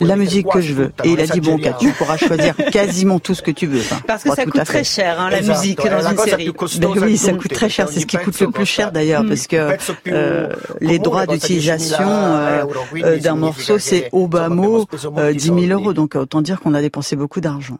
la 0.00 0.16
musique 0.16 0.48
que 0.48 0.60
je 0.60 0.74
veux. 0.74 0.92
Et 1.04 1.10
il 1.10 1.20
a 1.20 1.26
dit 1.26 1.40
bon, 1.40 1.54
ok, 1.54 1.76
tu 1.78 1.90
pourras 1.92 2.16
choisir 2.16 2.54
quasiment 2.72 3.18
tout 3.18 3.34
ce 3.34 3.42
que 3.42 3.50
tu 3.50 3.66
veux. 3.66 3.80
Enfin, 3.80 4.00
Parce 4.06 4.22
que 4.22 4.34
ça 4.34 4.44
coûte 4.44 4.64
très 4.64 4.84
cher 4.84 5.20
hein, 5.20 5.30
la 5.30 5.42
musique 5.42 5.80
dans 5.84 6.06
une 6.06 6.18
série. 6.18 6.50
Ben 6.78 6.88
oui, 7.02 7.16
ça 7.16 7.32
coûte 7.32 7.52
très 7.52 7.68
cher, 7.68 7.88
c'est 7.88 8.00
ce 8.00 8.06
qui 8.06 8.16
coûte 8.16 8.38
le 8.40 8.50
plus 8.50 8.66
cher 8.66 8.92
d'ailleurs, 8.92 9.24
parce 9.26 9.46
que 9.46 9.76
euh, 10.08 10.48
les 10.80 10.98
droits 10.98 11.26
d'utilisation 11.26 12.08
euh, 12.08 12.64
euh, 12.96 13.07
d'un 13.16 13.34
morceau 13.34 13.78
c'est 13.78 14.08
au 14.12 14.28
bas 14.28 14.48
mot 14.48 14.84
10 14.92 15.40
000 15.40 15.58
euros, 15.80 15.92
donc 15.92 16.14
autant 16.14 16.42
dire 16.42 16.60
qu'on 16.60 16.74
a 16.74 16.80
dépensé 16.80 17.16
beaucoup 17.16 17.40
d'argent. 17.40 17.78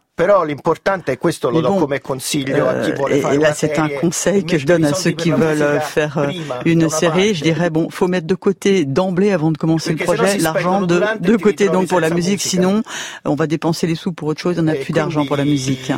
Chi 2.18 2.44
vuole 2.44 3.20
fare 3.20 3.32
Et 3.34 3.38
là, 3.38 3.54
c'est 3.54 3.78
un 3.78 3.88
conseil 3.88 4.44
que 4.44 4.58
je 4.58 4.66
donne 4.66 4.84
à 4.84 4.92
ceux 4.92 5.12
qui 5.12 5.30
veulent 5.30 5.80
faire 5.80 6.18
euh, 6.18 6.30
une 6.64 6.88
série. 6.88 7.34
Je 7.34 7.42
dirais 7.42 7.70
bon, 7.70 7.88
faut 7.90 8.08
mettre 8.08 8.26
de 8.26 8.34
côté 8.34 8.84
d'emblée 8.84 9.30
avant 9.30 9.52
de 9.52 9.58
commencer 9.58 9.92
le 9.92 10.04
projet 10.04 10.38
l'argent 10.38 10.82
de 10.82 11.00
de 11.20 11.36
côté 11.36 11.68
donc 11.68 11.88
pour 11.88 12.00
la 12.00 12.10
musique. 12.10 12.40
Sinon, 12.40 12.82
on 13.24 13.34
va 13.34 13.46
dépenser 13.46 13.86
les 13.86 13.94
sous 13.94 14.12
pour 14.12 14.28
autre 14.28 14.40
chose. 14.40 14.56
On 14.58 14.62
n'a 14.62 14.74
plus 14.74 14.92
d'argent 14.92 15.24
pour 15.24 15.36
la 15.36 15.44
musique. 15.44 15.92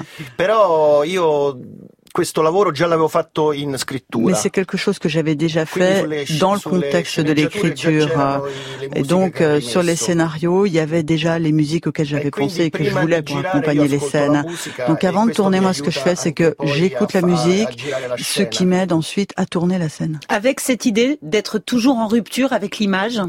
Però 2.11 2.23
io 2.23 2.31
questo 2.31 2.43
lavoro 2.43 2.71
già 2.73 2.87
l'avevo 2.87 3.09
fatto 3.09 3.53
in 3.53 3.77
scrittura. 3.79 4.27
Mais 4.27 4.35
c'est 4.35 4.51
quelque 4.51 4.77
chose 4.77 4.99
que 4.99 5.09
j'avais 5.09 5.35
déjà 5.37 5.65
fait 5.65 6.07
dans 6.39 6.55
le 6.55 6.61
contexte 6.61 7.21
de 7.21 7.33
l'écriture. 7.33 8.43
Et 8.95 9.03
donc, 9.03 9.41
euh, 9.41 9.61
sur 9.61 9.83
les 9.83 9.97
scénarios, 9.97 10.67
il 10.67 10.73
y 10.73 10.79
avait 10.79 11.03
déjà 11.03 11.39
les 11.39 11.53
musiques 11.53 11.87
auxquelles 11.87 12.07
j'avais 12.07 12.31
pensé 12.31 12.65
et 12.65 12.71
que 12.71 12.85
je 12.85 12.91
voulais 12.91 13.23
pour 13.23 13.39
accompagner 13.39 13.89
les 13.89 13.99
scènes. 13.99 14.45
Donc, 14.89 15.05
avant 15.05 15.27
de 15.27 15.33
tourner, 15.33 15.61
moi, 15.61 15.73
ce 15.73 15.83
que 15.83 15.91
je 15.91 15.99
fais, 15.99 16.17
c'est 16.17 16.33
que 16.33 16.55
j'écoute 16.65 17.13
la 17.13 17.23
musique, 17.23 17.85
ce 18.19 18.43
qui 18.43 18.67
m'aide 18.67 18.93
ensuite 18.93 19.33
à 19.37 19.47
tourner 19.47 19.79
la 19.79 19.89
scène. 19.89 20.21
Avec 20.29 20.61
cette 20.61 20.87
idée 20.87 21.19
d'être 21.23 21.59
toujours 21.59 21.97
en 21.97 22.09
rupture 22.09 22.53
avec 22.53 22.79
l'image? 22.79 23.21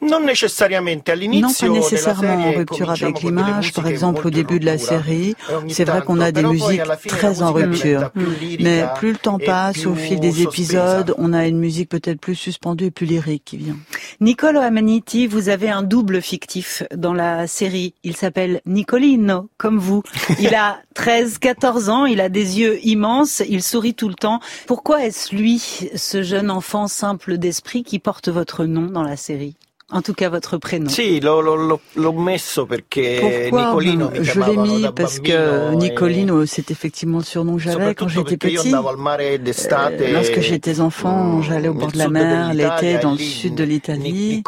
Non 0.00 0.20
nécessairement. 0.20 0.78
Non, 0.88 1.52
pas 1.52 1.68
nécessairement 1.68 2.48
en 2.48 2.52
rupture 2.52 2.90
avec 2.90 3.22
l'image. 3.22 3.72
Par 3.72 3.86
exemple, 3.86 4.26
au 4.26 4.30
début 4.30 4.60
de 4.60 4.66
la 4.66 4.78
série, 4.78 5.34
c'est 5.68 5.84
vrai 5.84 6.02
qu'on 6.02 6.20
a 6.20 6.30
des 6.32 6.42
musiques 6.42 6.82
très 7.06 7.42
en 7.42 7.52
rupture. 7.52 8.10
Mais 8.60 8.84
plus 8.96 9.12
le 9.12 9.18
temps 9.18 9.38
passe, 9.38 9.86
au 9.86 9.94
fil 9.94 10.20
des 10.20 10.42
épisodes, 10.42 11.14
on 11.18 11.32
a 11.32 11.46
une 11.46 11.58
musique 11.58 11.88
peut-être 11.88 12.20
plus 12.20 12.34
suspendue 12.34 12.86
et 12.86 12.90
plus 12.90 13.06
lyrique 13.06 13.44
qui 13.44 13.56
vient. 13.56 13.76
Nicolo 14.20 14.60
Amaniti, 14.60 15.26
vous 15.26 15.48
avez 15.48 15.70
un 15.70 15.82
double 15.82 16.20
fictif 16.22 16.82
dans 16.94 17.14
la 17.14 17.46
série. 17.46 17.94
Il 18.02 18.16
s'appelle 18.16 18.60
Nicolino, 18.66 19.48
comme 19.58 19.78
vous. 19.78 20.02
Il 20.40 20.54
a 20.54 20.78
13, 20.94 21.38
14 21.38 21.88
ans, 21.90 22.06
il 22.06 22.20
a 22.20 22.28
des 22.28 22.58
yeux 22.58 22.84
immenses, 22.84 23.42
il 23.48 23.62
sourit 23.62 23.94
tout 23.94 24.08
le 24.08 24.14
temps. 24.14 24.40
Pourquoi 24.66 25.04
est-ce 25.04 25.34
lui, 25.34 25.60
ce 25.94 26.22
jeune 26.22 26.50
enfant 26.50 26.88
simple 26.88 27.38
d'esprit, 27.38 27.84
qui 27.84 27.98
porte 27.98 28.28
votre 28.28 28.64
nom 28.64 28.86
dans 28.86 29.04
la 29.04 29.16
série? 29.16 29.54
En 29.90 30.02
tout 30.02 30.12
cas 30.12 30.28
votre 30.28 30.58
prénom. 30.58 30.88
Si, 30.90 31.20
l'ho 31.20 32.12
messo 32.12 32.66
perché 32.66 33.48
Pourquoi 33.50 33.68
Nicolino 33.68 34.10
mi 34.10 34.22
Je 34.24 34.40
l'ai 34.40 34.56
mis 34.56 34.86
parce 34.94 35.18
que 35.18 35.74
Nicolino, 35.74 36.44
c'est 36.44 36.70
effectivement 36.70 37.18
le 37.18 37.24
surnom 37.24 37.56
que 37.56 37.62
j'avais 37.62 37.94
quand 37.94 38.08
j'étais 38.08 38.36
petit. 38.36 38.74
Euh, 38.74 40.12
lorsque 40.12 40.40
j'étais 40.40 40.80
enfant, 40.80 41.38
mm, 41.38 41.42
j'allais 41.42 41.68
au 41.68 41.74
bord 41.74 41.90
de 41.90 41.98
la 41.98 42.08
mer 42.08 42.52
l'été 42.52 42.98
dans 42.98 43.12
le 43.12 43.18
sud 43.18 43.54
de 43.54 43.64
l'Italie. 43.64 44.42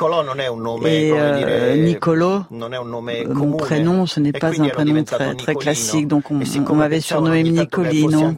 Et 0.84 1.12
euh, 1.14 1.76
Nicolo, 1.76 2.42
mon 2.50 3.52
prénom, 3.52 4.06
ce 4.06 4.20
n'est 4.20 4.32
pas 4.32 4.60
un 4.60 4.68
prénom 4.68 5.02
très, 5.04 5.34
très 5.36 5.54
classique, 5.54 6.06
donc 6.06 6.30
on, 6.30 6.40
on 6.68 6.74
m'avait 6.74 7.00
surnommé 7.00 7.42
Nicolino. 7.44 8.34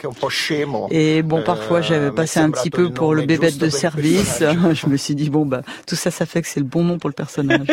Et 0.90 1.22
bon, 1.22 1.42
parfois 1.42 1.80
j'avais 1.80 2.12
passé 2.12 2.38
un 2.38 2.50
petit 2.50 2.70
peu 2.70 2.90
pour 2.90 3.14
le 3.14 3.22
bébête 3.22 3.58
de 3.58 3.68
service. 3.68 4.42
Je 4.72 4.86
me 4.86 4.96
suis 4.96 5.16
dit, 5.16 5.30
bon, 5.30 5.44
bah, 5.44 5.62
tout 5.86 5.96
ça, 5.96 6.12
ça 6.12 6.26
fait 6.26 6.42
que 6.42 6.48
c'est 6.48 6.60
le 6.60 6.66
bon 6.66 6.91
nom 6.92 6.98
pour 6.98 7.10
le 7.10 7.14
personnage. 7.14 7.66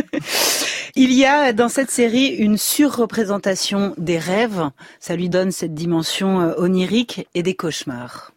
Il 0.96 1.14
y 1.14 1.26
a 1.26 1.54
dans 1.54 1.70
cette 1.70 1.92
série 1.92 2.28
une 2.28 2.58
surreprésentation 2.58 3.94
des 3.98 4.18
rêves. 4.18 4.70
Ça 5.00 5.16
lui 5.16 5.30
donne 5.30 5.52
cette 5.52 5.74
dimension 5.74 6.42
euh, 6.42 6.54
onirique 6.58 7.28
et 7.36 7.44
des 7.44 7.54
cauchemars. 7.54 8.32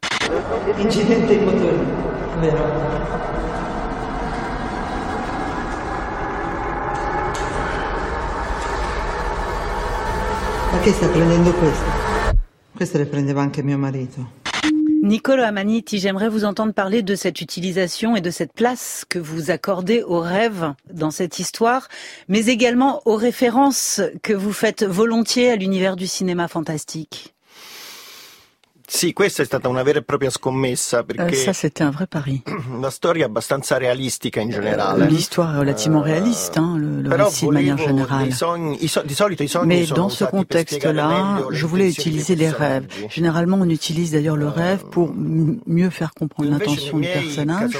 Ma 10.72 10.78
che 10.80 10.92
sta 10.92 11.06
prendendo 11.06 11.52
queste? 11.52 11.84
Queste 12.76 12.98
le 12.98 13.06
prendeva 13.06 13.42
anche 13.42 13.62
mio 13.62 13.76
marito. 13.76 14.41
Nicolas 15.02 15.48
Amaniti, 15.48 15.98
j'aimerais 15.98 16.28
vous 16.28 16.44
entendre 16.44 16.72
parler 16.72 17.02
de 17.02 17.16
cette 17.16 17.40
utilisation 17.40 18.14
et 18.14 18.20
de 18.20 18.30
cette 18.30 18.52
place 18.52 19.04
que 19.08 19.18
vous 19.18 19.50
accordez 19.50 20.04
aux 20.04 20.20
rêves 20.20 20.74
dans 20.92 21.10
cette 21.10 21.40
histoire, 21.40 21.88
mais 22.28 22.46
également 22.46 23.02
aux 23.04 23.16
références 23.16 24.00
que 24.22 24.32
vous 24.32 24.52
faites 24.52 24.84
volontiers 24.84 25.50
à 25.50 25.56
l'univers 25.56 25.96
du 25.96 26.06
cinéma 26.06 26.46
fantastique. 26.46 27.34
Sì, 28.94 29.14
questa 29.14 29.40
è 29.40 29.46
stata 29.46 29.68
una 29.68 29.82
vera 29.82 30.00
e 30.00 30.02
propria 30.02 30.28
scommessa 30.28 30.98
euh, 30.98 31.04
perché 31.04 31.34
ça 31.34 31.54
c'était 31.54 31.82
un 31.82 31.90
vrai 31.90 32.06
pari. 32.06 32.42
La 32.78 32.90
storia 32.90 33.24
abbastanza 33.24 33.78
realistica 33.78 34.40
in 34.40 34.50
generale. 34.50 35.06
L'histoire 35.06 35.54
est 35.54 35.58
relativement 35.60 36.02
réaliste, 36.02 36.58
hein, 36.58 36.76
le, 36.76 37.00
le 37.00 37.08
récit 37.08 37.46
de 37.46 37.52
manière 37.52 37.78
générale. 37.78 38.28
Mais 39.64 39.86
dans 39.86 40.10
ce 40.10 40.24
contexte-là, 40.24 41.38
je 41.50 41.66
voulais 41.66 41.88
utiliser 41.88 42.34
les 42.36 42.50
rêves. 42.50 42.86
Généralement, 43.08 43.56
on 43.58 43.68
utilise 43.70 44.12
d'ailleurs 44.12 44.36
le 44.36 44.48
rêve 44.48 44.84
pour 44.90 45.10
mieux 45.14 45.88
faire 45.88 46.12
comprendre 46.12 46.50
l'intention 46.50 46.98
du 46.98 47.08
personnage. 47.08 47.70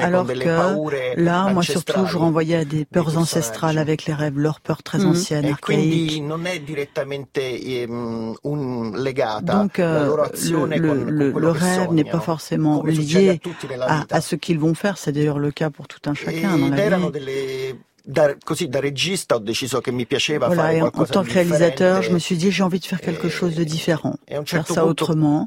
Alors 0.00 0.26
que 0.26 1.20
là, 1.20 1.48
moi 1.52 1.62
surtout, 1.62 2.06
je 2.06 2.16
renvoyais 2.16 2.56
à 2.56 2.64
des 2.64 2.84
peurs 2.84 3.16
ancestrales 3.18 3.78
avec 3.78 4.06
les 4.06 4.14
rêves, 4.14 4.36
leurs 4.36 4.60
peurs 4.60 4.82
très 4.82 4.98
mm. 4.98 5.06
anciennes, 5.06 5.46
archaïques. 5.46 6.24
Donc, 9.42 9.80
euh, 9.92 11.32
le, 11.34 11.50
rêve 11.50 11.92
n'est 11.92 12.04
pas 12.04 12.20
forcément 12.20 12.82
lié 12.84 13.40
à, 14.10 14.20
ce 14.20 14.36
qu'ils 14.36 14.58
vont 14.58 14.74
faire. 14.74 14.98
C'est 14.98 15.12
d'ailleurs 15.12 15.38
le 15.38 15.50
cas 15.50 15.70
pour 15.70 15.88
tout 15.88 16.00
un 16.08 16.14
chacun 16.14 16.58
dans 16.58 16.68
la 16.68 16.98
vie. 16.98 17.74
Da, 18.04 18.34
così 18.44 18.68
da 18.68 18.80
regista 18.80 19.36
ho 19.36 19.38
deciso 19.38 19.80
che 19.80 19.92
mi 19.92 20.06
piaceva 20.06 20.46
voilà, 20.48 20.62
fare 20.62 20.80
En 20.82 21.04
tant 21.04 21.22
que 21.22 21.32
réalisateur, 21.32 22.02
je 22.02 22.10
me 22.10 22.18
suis 22.18 22.36
dit 22.36 22.50
j'ai 22.50 22.64
envie 22.64 22.80
de 22.80 22.84
faire 22.84 23.00
quelque 23.00 23.28
chose 23.28 23.54
de 23.54 23.62
différent, 23.62 24.16
faire 24.44 24.66
ça 24.66 24.84
autrement. 24.84 25.46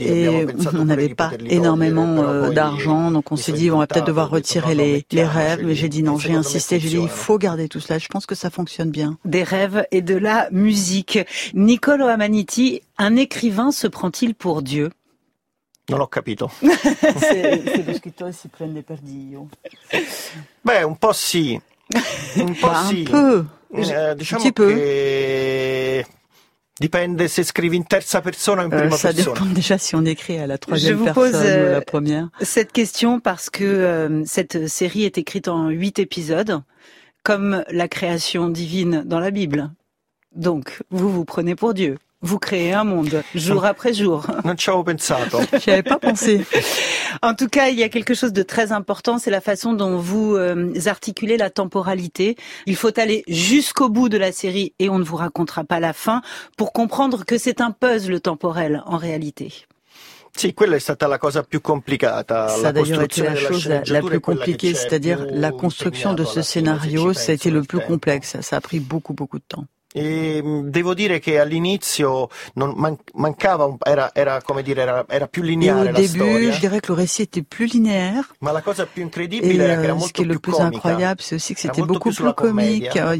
Et 0.00 0.46
on 0.72 0.84
n'avait 0.84 1.14
pas 1.14 1.30
énormément 1.48 2.18
euh, 2.18 2.50
d'argent, 2.50 3.12
donc 3.12 3.30
on 3.30 3.36
s'est 3.36 3.52
dit 3.52 3.70
on 3.70 3.78
va 3.78 3.86
peut-être 3.86 4.06
devoir 4.06 4.30
retirer 4.30 4.74
les, 4.74 5.06
les 5.12 5.24
rêves. 5.24 5.64
Mais 5.64 5.76
j'ai 5.76 5.88
dit 5.88 6.02
non, 6.02 6.18
j'ai 6.18 6.34
insisté, 6.34 6.80
j'ai 6.80 6.88
dit 6.88 6.98
il 7.00 7.08
faut 7.08 7.38
garder 7.38 7.68
tout 7.68 7.78
cela. 7.78 7.98
Je 7.98 8.08
pense 8.08 8.26
que 8.26 8.34
ça 8.34 8.50
fonctionne 8.50 8.90
bien. 8.90 9.16
Des 9.24 9.44
rêves 9.44 9.86
et 9.92 10.02
de 10.02 10.16
la 10.16 10.48
musique. 10.50 11.20
Niccolo 11.54 12.06
Amaniti, 12.06 12.82
un 12.98 13.14
écrivain 13.14 13.70
se 13.70 13.86
prend-il 13.86 14.34
pour 14.34 14.62
Dieu? 14.62 14.90
Non 15.86 16.00
ho 16.00 16.06
capito. 16.06 16.50
se, 16.58 17.84
lo 17.84 17.94
scrittore 17.94 18.32
si 18.32 18.48
prende 18.48 18.82
per 18.82 18.98
Dio. 19.00 19.48
Beh, 20.62 20.82
un 20.82 20.96
po' 20.96 21.12
sì. 21.12 21.60
Un 22.36 22.56
po' 22.58 22.66
bah, 22.68 22.84
sì. 22.86 22.98
Un 23.00 23.04
peu. 23.04 23.46
Eh, 23.76 24.14
diciamo 24.14 24.50
che 24.52 26.06
dipende 26.76 27.28
se 27.28 27.42
scrivi 27.44 27.76
in 27.76 27.86
terza 27.86 28.20
persona 28.20 28.62
o 28.62 28.64
in 28.64 28.70
prima 28.70 28.94
euh, 28.94 28.98
ça 28.98 29.12
persona. 29.12 29.34
dépend 29.34 29.52
déjà 29.52 29.78
si 29.78 29.94
on 29.94 30.04
écrit 30.04 30.38
à 30.38 30.46
la 30.46 30.58
troisième 30.58 30.92
Je 30.92 30.98
vous 30.98 31.04
personne 31.04 31.32
pose 31.32 31.40
ou 31.40 31.44
euh, 31.44 31.72
la 31.72 31.80
première. 31.80 32.28
cette 32.40 32.72
question 32.72 33.20
parce 33.20 33.50
que 33.50 33.64
euh, 33.64 34.24
cette 34.26 34.68
série 34.68 35.04
est 35.04 35.18
écrite 35.18 35.48
en 35.48 35.68
huit 35.68 35.98
épisodes, 35.98 36.62
comme 37.22 37.64
la 37.68 37.88
création 37.88 38.48
divine 38.48 39.02
dans 39.04 39.20
la 39.20 39.30
Bible. 39.30 39.70
Donc, 40.34 40.82
vous 40.90 41.10
vous 41.10 41.24
prenez 41.24 41.54
pour 41.54 41.74
Dieu. 41.74 41.98
Vous 42.24 42.38
créez 42.38 42.72
un 42.72 42.84
monde, 42.84 43.22
jour 43.34 43.66
après 43.66 43.92
jour. 43.92 44.26
Non 44.44 44.56
ci 44.56 44.70
avevo 44.70 44.82
pensato. 44.82 45.40
J'y 45.62 45.70
avais 45.70 45.82
pas 45.82 45.98
pensé. 45.98 46.42
En 47.20 47.34
tout 47.34 47.48
cas, 47.48 47.68
il 47.68 47.78
y 47.78 47.82
a 47.82 47.90
quelque 47.90 48.14
chose 48.14 48.32
de 48.32 48.42
très 48.42 48.72
important, 48.72 49.18
c'est 49.18 49.30
la 49.30 49.42
façon 49.42 49.74
dont 49.74 49.98
vous 49.98 50.34
euh, 50.34 50.72
articulez 50.86 51.36
la 51.36 51.50
temporalité. 51.50 52.36
Il 52.64 52.76
faut 52.76 52.98
aller 52.98 53.24
jusqu'au 53.28 53.90
bout 53.90 54.08
de 54.08 54.16
la 54.16 54.32
série 54.32 54.72
et 54.78 54.88
on 54.88 54.98
ne 54.98 55.04
vous 55.04 55.16
racontera 55.16 55.64
pas 55.64 55.80
la 55.80 55.92
fin 55.92 56.22
pour 56.56 56.72
comprendre 56.72 57.26
que 57.26 57.36
c'est 57.36 57.60
un 57.60 57.72
puzzle 57.72 58.18
temporel 58.22 58.82
en 58.86 58.96
réalité. 58.96 59.52
Sì, 60.34 60.54
quella 60.54 60.76
è 60.76 60.80
stata 60.80 61.06
la 61.06 61.18
cosa 61.18 61.42
più 61.42 61.60
complicata. 61.60 62.48
Ça 62.48 62.72
d'ailleurs 62.72 63.02
été 63.02 63.20
costruzione 63.20 63.34
la 63.34 63.40
chose 63.40 63.68
la, 63.68 63.82
la 63.84 64.00
plus 64.00 64.20
compliquée, 64.20 64.72
c'est-à-dire 64.74 65.26
la 65.30 65.52
construction 65.52 66.14
de 66.14 66.24
ce 66.24 66.40
scénario, 66.40 67.12
ça 67.12 67.32
a 67.32 67.34
été 67.34 67.50
le 67.50 67.62
plus 67.62 67.80
complexe. 67.80 68.40
Ça 68.40 68.56
a 68.56 68.60
pris 68.62 68.80
beaucoup, 68.80 69.12
beaucoup 69.12 69.38
de 69.38 69.44
temps. 69.46 69.66
E 69.96 70.42
devo 70.64 70.92
dire 70.92 71.20
che 71.20 71.38
all'inizio 71.38 72.28
non 72.54 72.72
man- 72.76 72.96
mancava, 73.14 73.64
un- 73.64 73.76
era, 73.80 74.10
era 74.12 74.42
come 74.42 74.64
dire, 74.64 74.82
era, 74.82 75.04
era 75.08 75.28
più 75.28 75.42
Et 75.42 75.46
lineare 75.46 75.80
au 75.80 75.84
la 75.84 75.92
début, 75.92 76.08
storia. 76.18 76.50
je 76.50 76.58
dirais 76.58 76.80
que 76.80 76.88
le 76.88 76.94
récit 76.94 77.22
était 77.22 77.42
plus 77.42 77.66
linéaire. 77.72 78.24
Ma 78.40 78.50
la 78.50 78.60
cosa 78.60 78.86
più 78.86 79.02
Et 79.02 79.06
incredibile 79.06 79.62
era 79.62 79.76
che 79.76 79.84
era 79.84 79.92
euh, 79.92 79.96
ce 79.96 79.98
molto 80.00 80.12
qui 80.12 80.22
est 80.22 80.26
le 80.26 80.32
più 80.40 80.40
plus 80.40 80.56
comica. 80.56 80.76
incroyable, 80.88 81.20
c'est 81.22 81.36
aussi 81.36 81.54
que 81.54 81.60
c'était 81.60 81.78
molto 81.80 81.92
beaucoup 81.94 82.10
plus 82.12 82.32
comique. 82.34 82.96
Euh, 82.96 83.16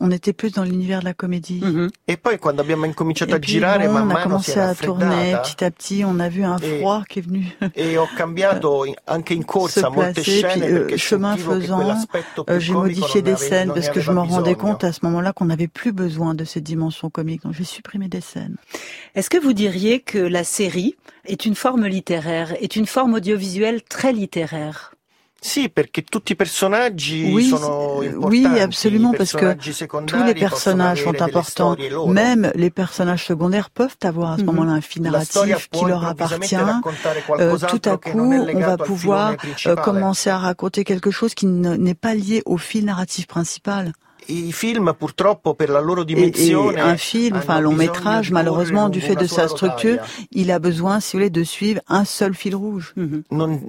On 0.00 0.10
était 0.10 0.34
plus 0.34 0.52
dans 0.52 0.64
l'univers 0.64 1.00
de 1.00 1.06
la 1.06 1.14
comédie. 1.14 1.60
Mhm. 1.62 1.88
E 2.04 2.18
poi 2.18 2.36
quando 2.38 2.60
abbiamo 2.60 2.84
incominciato 2.84 3.32
Et 3.32 3.36
a 3.36 3.38
puis, 3.38 3.52
girare, 3.52 3.86
bon, 3.86 3.92
man 3.94 4.02
on 4.02 4.10
a 4.10 4.12
mano 4.12 4.38
si 4.42 4.52
commencé 4.52 4.60
à 4.60 4.74
tourner 4.74 5.34
petit 5.42 5.64
à 5.64 5.70
petit. 5.70 6.04
On 6.04 6.20
a 6.20 6.28
vu 6.28 6.44
un 6.44 6.58
Et- 6.58 6.78
froid 6.78 7.04
qui 7.08 7.20
est 7.20 7.22
venu 7.26 7.46
e 7.74 7.96
ho 7.96 8.06
cambiato 8.14 8.84
anche 9.06 9.32
in 9.32 9.44
corsa 9.46 9.88
molte 9.88 10.12
placer. 10.12 10.42
Puis, 10.42 10.60
scene 10.60 10.62
euh, 10.62 10.86
perché 10.88 10.98
chemin 10.98 11.36
faisant, 11.38 11.80
euh, 11.80 12.60
j'ai 12.60 12.72
comico 12.74 12.80
modifié 12.80 13.22
des 13.22 13.36
scènes 13.36 13.72
parce 13.72 13.88
que 13.88 14.00
je 14.00 14.10
me 14.12 14.20
rendais 14.20 14.56
compte 14.56 14.84
à 14.84 14.92
ce 14.92 14.98
moment-là 15.04 15.32
qu'on 15.32 15.46
n'avait 15.46 15.68
plus 15.68 15.92
besoin 15.92 16.17
de 16.34 16.44
cette 16.44 16.64
dimension 16.64 17.10
comique. 17.10 17.42
Donc 17.42 17.54
j'ai 17.54 17.64
supprimé 17.64 18.08
des 18.08 18.20
scènes. 18.20 18.56
Est-ce 19.14 19.30
que 19.30 19.38
vous 19.38 19.52
diriez 19.52 20.00
que 20.00 20.18
la 20.18 20.44
série 20.44 20.94
est 21.24 21.46
une 21.46 21.54
forme 21.54 21.86
littéraire, 21.86 22.54
est 22.60 22.76
une 22.76 22.86
forme 22.86 23.14
audiovisuelle 23.14 23.82
très 23.82 24.12
littéraire? 24.12 24.94
Sì, 25.40 25.68
perché 25.68 26.02
tutti 26.02 26.32
i 26.32 26.34
personaggi 26.34 27.30
Oui, 27.32 27.44
sono 27.46 28.00
euh, 28.02 28.08
importanti. 28.08 28.26
oui, 28.26 28.58
absolument, 28.58 29.12
parce 29.14 29.30
que 29.34 29.54
tous 30.04 30.24
les 30.24 30.34
personnages 30.34 31.04
sont 31.04 31.22
importants. 31.22 31.76
Même 32.08 32.50
les 32.56 32.70
personnages 32.70 33.24
secondaires 33.24 33.70
peuvent 33.70 33.96
avoir 34.02 34.32
à 34.32 34.36
ce 34.36 34.40
Mhm. 34.42 34.46
moment-là 34.46 34.72
un 34.72 34.80
fil 34.80 35.02
narratif 35.02 35.68
qui 35.70 35.84
leur 35.84 36.04
appartient. 36.04 36.56
Euh, 37.38 37.56
tout 37.56 37.80
à 37.88 37.96
coup, 37.98 38.18
on 38.32 38.58
va 38.58 38.76
pouvoir 38.78 39.36
euh, 39.68 39.76
commencer 39.76 40.28
à 40.28 40.38
raconter 40.38 40.82
quelque 40.82 41.12
chose 41.12 41.34
qui 41.34 41.46
ne- 41.46 41.76
n'est 41.76 41.94
pas 41.94 42.14
lié 42.14 42.42
au 42.44 42.56
fil 42.58 42.84
narratif 42.84 43.28
principal. 43.28 43.92
I 44.30 44.52
film 44.52 44.92
purtroppo 44.98 45.54
per 45.54 45.70
la 45.70 45.80
loro 45.80 46.00
Et, 46.00 46.02
et 46.02 46.14
dimensione 46.14 46.78
un 46.80 46.96
film, 46.96 47.36
enfin 47.36 47.56
un 47.56 47.60
long 47.60 47.72
métrage, 47.74 48.30
malheureusement, 48.30 48.88
du 48.90 49.00
fait 49.00 49.16
de 49.16 49.26
sa 49.26 49.48
structure, 49.48 49.98
il 50.32 50.50
a 50.50 50.58
besoin, 50.58 51.00
si 51.00 51.12
vous 51.16 51.20
voulez, 51.20 51.30
de 51.30 51.44
suivre 51.44 51.80
un 51.88 52.04
seul 52.04 52.34
fil 52.34 52.54
rouge. 52.54 52.92
Mhm. 52.96 53.22
Non, 53.30 53.60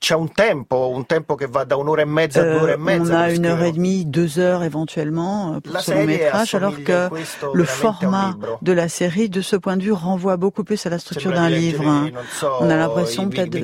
c'è 0.00 0.14
un 0.14 0.28
tempo, 0.32 0.90
un 0.96 1.04
tempo 1.04 1.34
che 1.34 1.46
va 1.46 1.64
da 1.64 1.76
un'ora 1.76 2.02
e 2.02 2.06
mezza 2.06 2.40
a 2.40 2.44
due 2.44 2.60
ore 2.60 2.72
e 2.72 2.74
Euh, 2.74 2.78
mezza. 2.78 3.12
on 3.12 3.16
a 3.16 3.30
une 3.30 3.44
heure 3.46 3.62
et 3.62 3.72
demie, 3.72 4.04
deux 4.06 4.38
heures 4.38 4.62
éventuellement 4.64 5.54
euh, 5.54 5.60
pour 5.60 5.74
La 5.74 5.80
ce 5.80 5.90
long 5.92 6.04
métrage, 6.06 6.54
alors 6.54 6.82
que 6.82 7.08
le 7.52 7.64
format 7.64 8.36
de 8.62 8.72
la 8.72 8.88
série, 8.88 9.28
de 9.28 9.40
ce 9.42 9.56
point 9.56 9.76
de 9.76 9.82
vue, 9.82 9.92
renvoie 9.92 10.36
beaucoup 10.38 10.64
plus 10.64 10.84
à 10.86 10.90
la 10.90 10.98
structure 10.98 11.32
d'un 11.32 11.50
livre. 11.50 11.86
hein. 11.86 12.10
so, 12.40 12.46
On 12.60 12.70
a 12.70 12.76
l'impression 12.76 13.28
peut-être 13.28 13.50
de, 13.50 13.58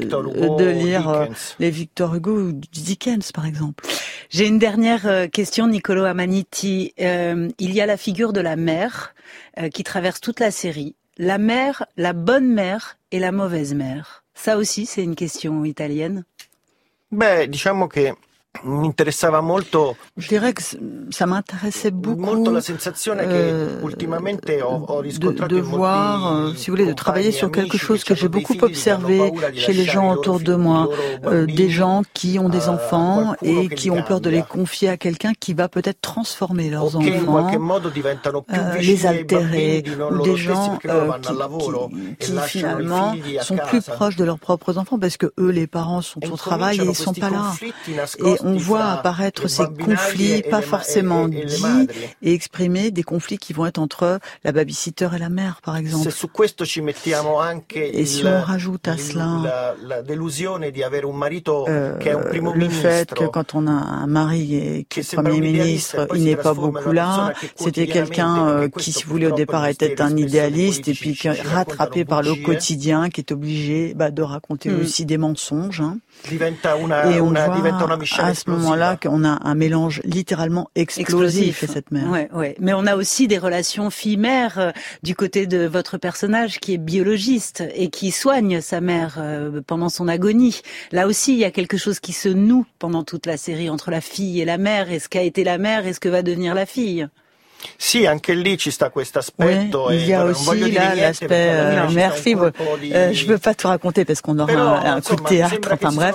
lire 0.68 1.08
euh, 1.08 1.22
Dickens. 1.22 1.56
les 1.60 1.70
Victor 1.70 2.14
Hugo 2.14 2.32
ou 2.38 2.52
Dickens, 2.72 3.32
par 3.32 3.46
exemple. 3.46 3.84
J'ai 4.32 4.46
une 4.46 4.58
dernière 4.58 5.06
euh, 5.06 5.26
question, 5.28 5.66
Niccolo 5.66 6.04
Amaniti. 6.04 6.94
Euh, 6.98 7.50
il 7.58 7.74
y 7.74 7.82
a 7.82 7.86
la 7.86 7.98
figure 7.98 8.32
de 8.32 8.40
la 8.40 8.56
mère 8.56 9.14
euh, 9.58 9.68
qui 9.68 9.84
traverse 9.84 10.22
toute 10.22 10.40
la 10.40 10.50
série. 10.50 10.94
La 11.18 11.36
mère, 11.36 11.84
la 11.98 12.14
bonne 12.14 12.48
mère 12.48 12.96
et 13.10 13.18
la 13.18 13.30
mauvaise 13.30 13.74
mère. 13.74 14.24
Ça 14.32 14.56
aussi, 14.56 14.86
c'est 14.86 15.02
une 15.02 15.16
question 15.16 15.66
italienne? 15.66 16.24
Beh, 17.10 17.46
diciamo 17.46 17.88
che 17.88 18.16
molto, 19.42 19.96
Je 20.16 20.28
dirais 20.28 20.52
que 20.52 20.62
ça 21.10 21.26
m'intéressait 21.26 21.90
beaucoup 21.90 22.20
molto 22.20 22.50
la 22.52 22.60
sensazione 22.60 23.22
euh, 23.22 23.78
che 23.78 23.84
ultimamente 23.84 24.60
ho, 24.62 24.84
ho 24.86 25.02
de, 25.02 25.46
de 25.46 25.60
voir, 25.60 26.32
euh, 26.32 26.54
si 26.54 26.70
vous 26.70 26.76
voulez, 26.76 26.86
de 26.86 26.92
travailler 26.92 27.30
compagni 27.30 27.38
sur 27.38 27.48
e 27.48 27.50
quelque 27.50 27.78
chose 27.78 28.04
que 28.04 28.14
j'ai 28.14 28.28
beaucoup 28.28 28.56
observé 28.62 29.32
chez 29.54 29.72
les 29.72 29.84
gens 29.84 30.12
autour 30.12 30.38
de 30.40 30.54
moi, 30.54 30.88
euh, 31.24 31.46
des 31.46 31.70
gens 31.70 32.02
qui 32.12 32.38
ont 32.38 32.48
des 32.48 32.68
a 32.68 32.72
enfants 32.72 33.34
et 33.42 33.68
qui 33.68 33.90
ont 33.90 34.02
peur 34.02 34.20
de 34.20 34.30
les 34.30 34.42
confier 34.42 34.90
à 34.90 34.96
quelqu'un 34.96 35.32
qui 35.38 35.54
va 35.54 35.68
peut-être 35.68 36.00
transformer 36.00 36.70
leurs 36.70 36.96
enfants. 36.96 37.50
euh, 38.52 38.76
les 38.78 39.06
altérer 39.06 39.82
ou 40.10 40.22
des 40.22 40.36
gens 40.36 40.78
qui, 40.78 40.88
e 40.88 42.16
qui 42.18 42.38
finalement 42.46 43.14
sont 43.40 43.56
plus 43.56 43.82
proches 43.82 44.16
de 44.16 44.24
leurs 44.24 44.38
propres 44.38 44.78
enfants 44.78 44.98
parce 44.98 45.16
que 45.16 45.32
eux, 45.38 45.50
les 45.50 45.66
parents, 45.66 46.02
sont 46.02 46.20
E 46.20 46.30
au 46.30 46.36
travail 46.36 46.80
et 46.80 46.84
ils 46.84 46.94
sont 46.94 47.14
pas 47.14 47.30
là. 47.30 47.52
Et 48.24 48.41
on 48.44 48.56
voit 48.56 48.84
apparaître 48.98 49.48
ces 49.48 49.62
conflits, 49.84 50.42
pas 50.50 50.60
forcément 50.62 51.28
dits 51.28 51.62
et 52.22 52.32
exprimés, 52.34 52.90
des 52.90 53.02
conflits 53.02 53.38
qui 53.38 53.52
vont 53.52 53.66
être 53.66 53.78
entre 53.78 54.18
la 54.44 54.52
babysitter 54.52 55.08
et 55.14 55.18
la 55.18 55.28
mère, 55.28 55.60
par 55.62 55.76
exemple. 55.76 56.08
E 57.74 57.90
il, 57.94 58.06
si 58.06 58.24
on 58.26 58.40
rajoute 58.40 58.88
à 58.88 58.96
cela 58.96 59.28
Euh, 61.68 61.94
le 62.54 62.68
fait 62.68 63.14
que 63.14 63.24
quand 63.26 63.54
on 63.54 63.66
a 63.66 63.70
un 63.70 64.06
mari 64.06 64.54
et 64.56 64.86
qui 64.88 65.00
est 65.00 65.02
Premier 65.14 65.40
ministre, 65.40 65.96
e 66.12 66.16
il 66.16 66.24
n'est 66.24 66.36
pas 66.36 66.54
beaucoup 66.54 66.92
là. 66.92 67.32
C'était 67.56 67.86
quelqu'un 67.86 68.48
euh, 68.48 68.68
qui, 68.68 68.92
si 68.92 69.04
vous 69.04 69.10
voulez, 69.12 69.26
au 69.26 69.30
départ 69.36 69.66
était 69.66 70.00
un 70.02 70.16
idéaliste 70.16 70.88
et 70.88 70.94
puis 70.94 71.14
qui 71.14 71.28
rattrapé 71.28 72.04
par 72.04 72.22
le 72.22 72.34
quotidien, 72.44 73.10
qui 73.10 73.20
est 73.20 73.32
obligé 73.32 73.94
bah, 73.94 74.10
de 74.10 74.22
raconter 74.22 74.70
Mm. 74.70 74.80
aussi 74.80 75.06
des 75.06 75.18
mensonges. 75.18 75.80
hein. 75.80 75.98
Diventa 76.28 76.76
una, 76.76 77.10
Et 77.10 77.20
on 77.20 77.30
una, 77.30 77.48
diventa 77.48 77.86
à 78.18 78.34
ce 78.34 78.48
moment-là 78.50 78.96
qu'on 78.96 79.24
a 79.24 79.38
un 79.42 79.54
mélange 79.54 80.00
littéralement 80.04 80.70
explosif 80.74 81.60
chez 81.60 81.66
cette 81.66 81.90
mère. 81.90 82.08
Ouais, 82.08 82.28
ouais. 82.32 82.54
Mais 82.60 82.72
on 82.72 82.86
a 82.86 82.96
aussi 82.96 83.26
des 83.26 83.38
relations 83.38 83.90
fille-mère 83.90 84.58
euh, 84.58 84.70
du 85.02 85.14
côté 85.14 85.46
de 85.46 85.66
votre 85.66 85.98
personnage 85.98 86.60
qui 86.60 86.74
est 86.74 86.78
biologiste 86.78 87.64
et 87.74 87.88
qui 87.90 88.10
soigne 88.10 88.60
sa 88.60 88.80
mère 88.80 89.16
euh, 89.18 89.60
pendant 89.66 89.88
son 89.88 90.08
agonie. 90.08 90.62
Là 90.92 91.06
aussi, 91.06 91.32
il 91.32 91.38
y 91.38 91.44
a 91.44 91.50
quelque 91.50 91.76
chose 91.76 92.00
qui 92.00 92.12
se 92.12 92.28
noue 92.28 92.66
pendant 92.78 93.02
toute 93.02 93.26
la 93.26 93.36
série 93.36 93.68
entre 93.70 93.90
la 93.90 94.00
fille 94.00 94.40
et 94.40 94.44
la 94.44 94.58
mère 94.58 94.90
et 94.90 94.98
ce 94.98 95.08
qu'a 95.08 95.22
été 95.22 95.44
la 95.44 95.58
mère? 95.58 95.86
Et 95.86 95.92
ce 95.92 96.00
que 96.00 96.08
va 96.08 96.22
devenir 96.22 96.54
la 96.54 96.66
fille? 96.66 97.08
Sì, 97.76 98.06
anche 98.06 98.34
lì 98.34 98.56
ci 98.58 98.70
sta 98.70 98.90
questo 98.90 99.18
Oui, 99.36 99.52
aspetto. 99.52 99.90
il 99.90 100.00
e 100.02 100.04
y 100.06 100.12
a 100.12 100.22
non 100.22 100.32
voglio 100.32 100.64
aussi 100.66 100.70
dire 100.70 100.84
là 100.84 100.92
niente 100.94 101.00
l'aspect 101.00 101.48
euh, 101.50 101.88
mère 101.90 102.14
fibre. 102.16 102.50
di- 102.80 102.92
Euh, 102.92 103.12
je 103.12 103.26
veux 103.26 103.38
pas 103.38 103.54
tout 103.54 103.68
raconter 103.68 104.04
parce 104.04 104.20
qu'on 104.20 104.38
aura 104.38 104.52
Però, 104.52 104.74
un, 104.74 104.96
un 104.96 105.00
coup 105.00 105.16
de 105.16 105.22
théâtre. 105.22 105.68
Enfin 105.72 105.92
bref, 105.92 106.14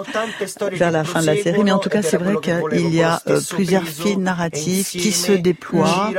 vers 0.73 0.91
la 0.91 1.03
fin 1.03 1.21
de 1.21 1.25
la 1.27 1.35
série. 1.35 1.63
Mais 1.63 1.71
en 1.71 1.79
tout 1.79 1.89
cas, 1.89 2.01
c'est 2.01 2.17
vrai 2.17 2.35
qu'il 2.41 2.93
y 2.93 3.01
a 3.01 3.19
euh, 3.27 3.39
plusieurs 3.49 3.83
fils 3.83 4.15
e 4.15 4.19
narratifs 4.19 4.89
qui 4.91 5.11
se 5.11 5.31
déploient 5.33 6.11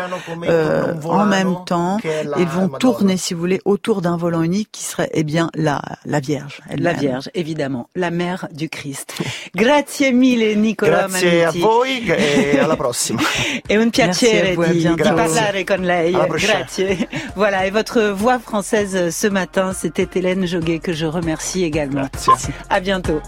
euh, 0.44 0.94
a 0.94 1.06
en 1.08 1.24
même 1.26 1.54
temps. 1.66 1.98
Ils 2.38 2.46
vont 2.46 2.68
tourner, 2.68 3.16
si 3.16 3.34
vous 3.34 3.40
voulez, 3.40 3.60
autour 3.64 4.02
d'un 4.02 4.16
volant 4.16 4.42
unique 4.42 4.68
qui 4.72 4.82
serait, 4.84 5.10
eh 5.12 5.24
bien, 5.24 5.50
la, 5.54 5.80
la 6.04 6.20
Vierge. 6.20 6.60
La. 6.76 6.92
Vierge, 6.98 7.30
évidemment, 7.34 7.88
la 7.94 8.10
mère 8.10 8.48
du 8.50 8.68
Christ. 8.68 9.14
Grazie 9.54 10.10
mille 10.12 10.58
Nicola 10.58 11.06
Grazie 11.08 11.42
a 11.44 11.46
Manuti. 11.46 11.58
voi 11.60 12.04
e 12.08 12.58
alla 12.58 12.76
prossima. 12.76 13.20
È 13.66 13.76
un 13.76 13.90
piacere 13.90 14.54
a 14.56 14.62
a 14.62 14.66
di 14.72 14.80
parlare 15.18 15.64
con 15.64 15.82
lei. 15.82 16.12
Grazie. 16.12 17.08
Voilà, 17.36 17.66
et 17.66 17.70
votre 17.70 18.02
voix 18.10 18.38
française 18.38 19.10
ce 19.10 19.26
matin, 19.26 19.72
c'était 19.72 20.08
Hélène 20.14 20.46
Joguet 20.46 20.78
que 20.78 20.92
je 20.92 21.06
remercie 21.06 21.64
également. 21.64 22.08
Grazie. 22.12 22.50
À 22.68 22.80
bientôt. 22.80 23.20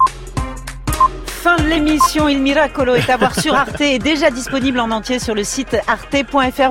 Fin 1.26 1.56
de 1.56 1.68
l'émission 1.68 2.28
Il 2.28 2.42
Miracolo 2.42 2.94
est 2.94 3.08
à 3.08 3.16
voir 3.16 3.34
sur 3.34 3.54
Arte 3.54 3.80
et 3.80 3.98
déjà 3.98 4.30
disponible 4.30 4.78
en 4.78 4.90
entier 4.90 5.18
sur 5.18 5.34
le 5.34 5.42
site 5.42 5.74
arte.fr. 5.86 6.68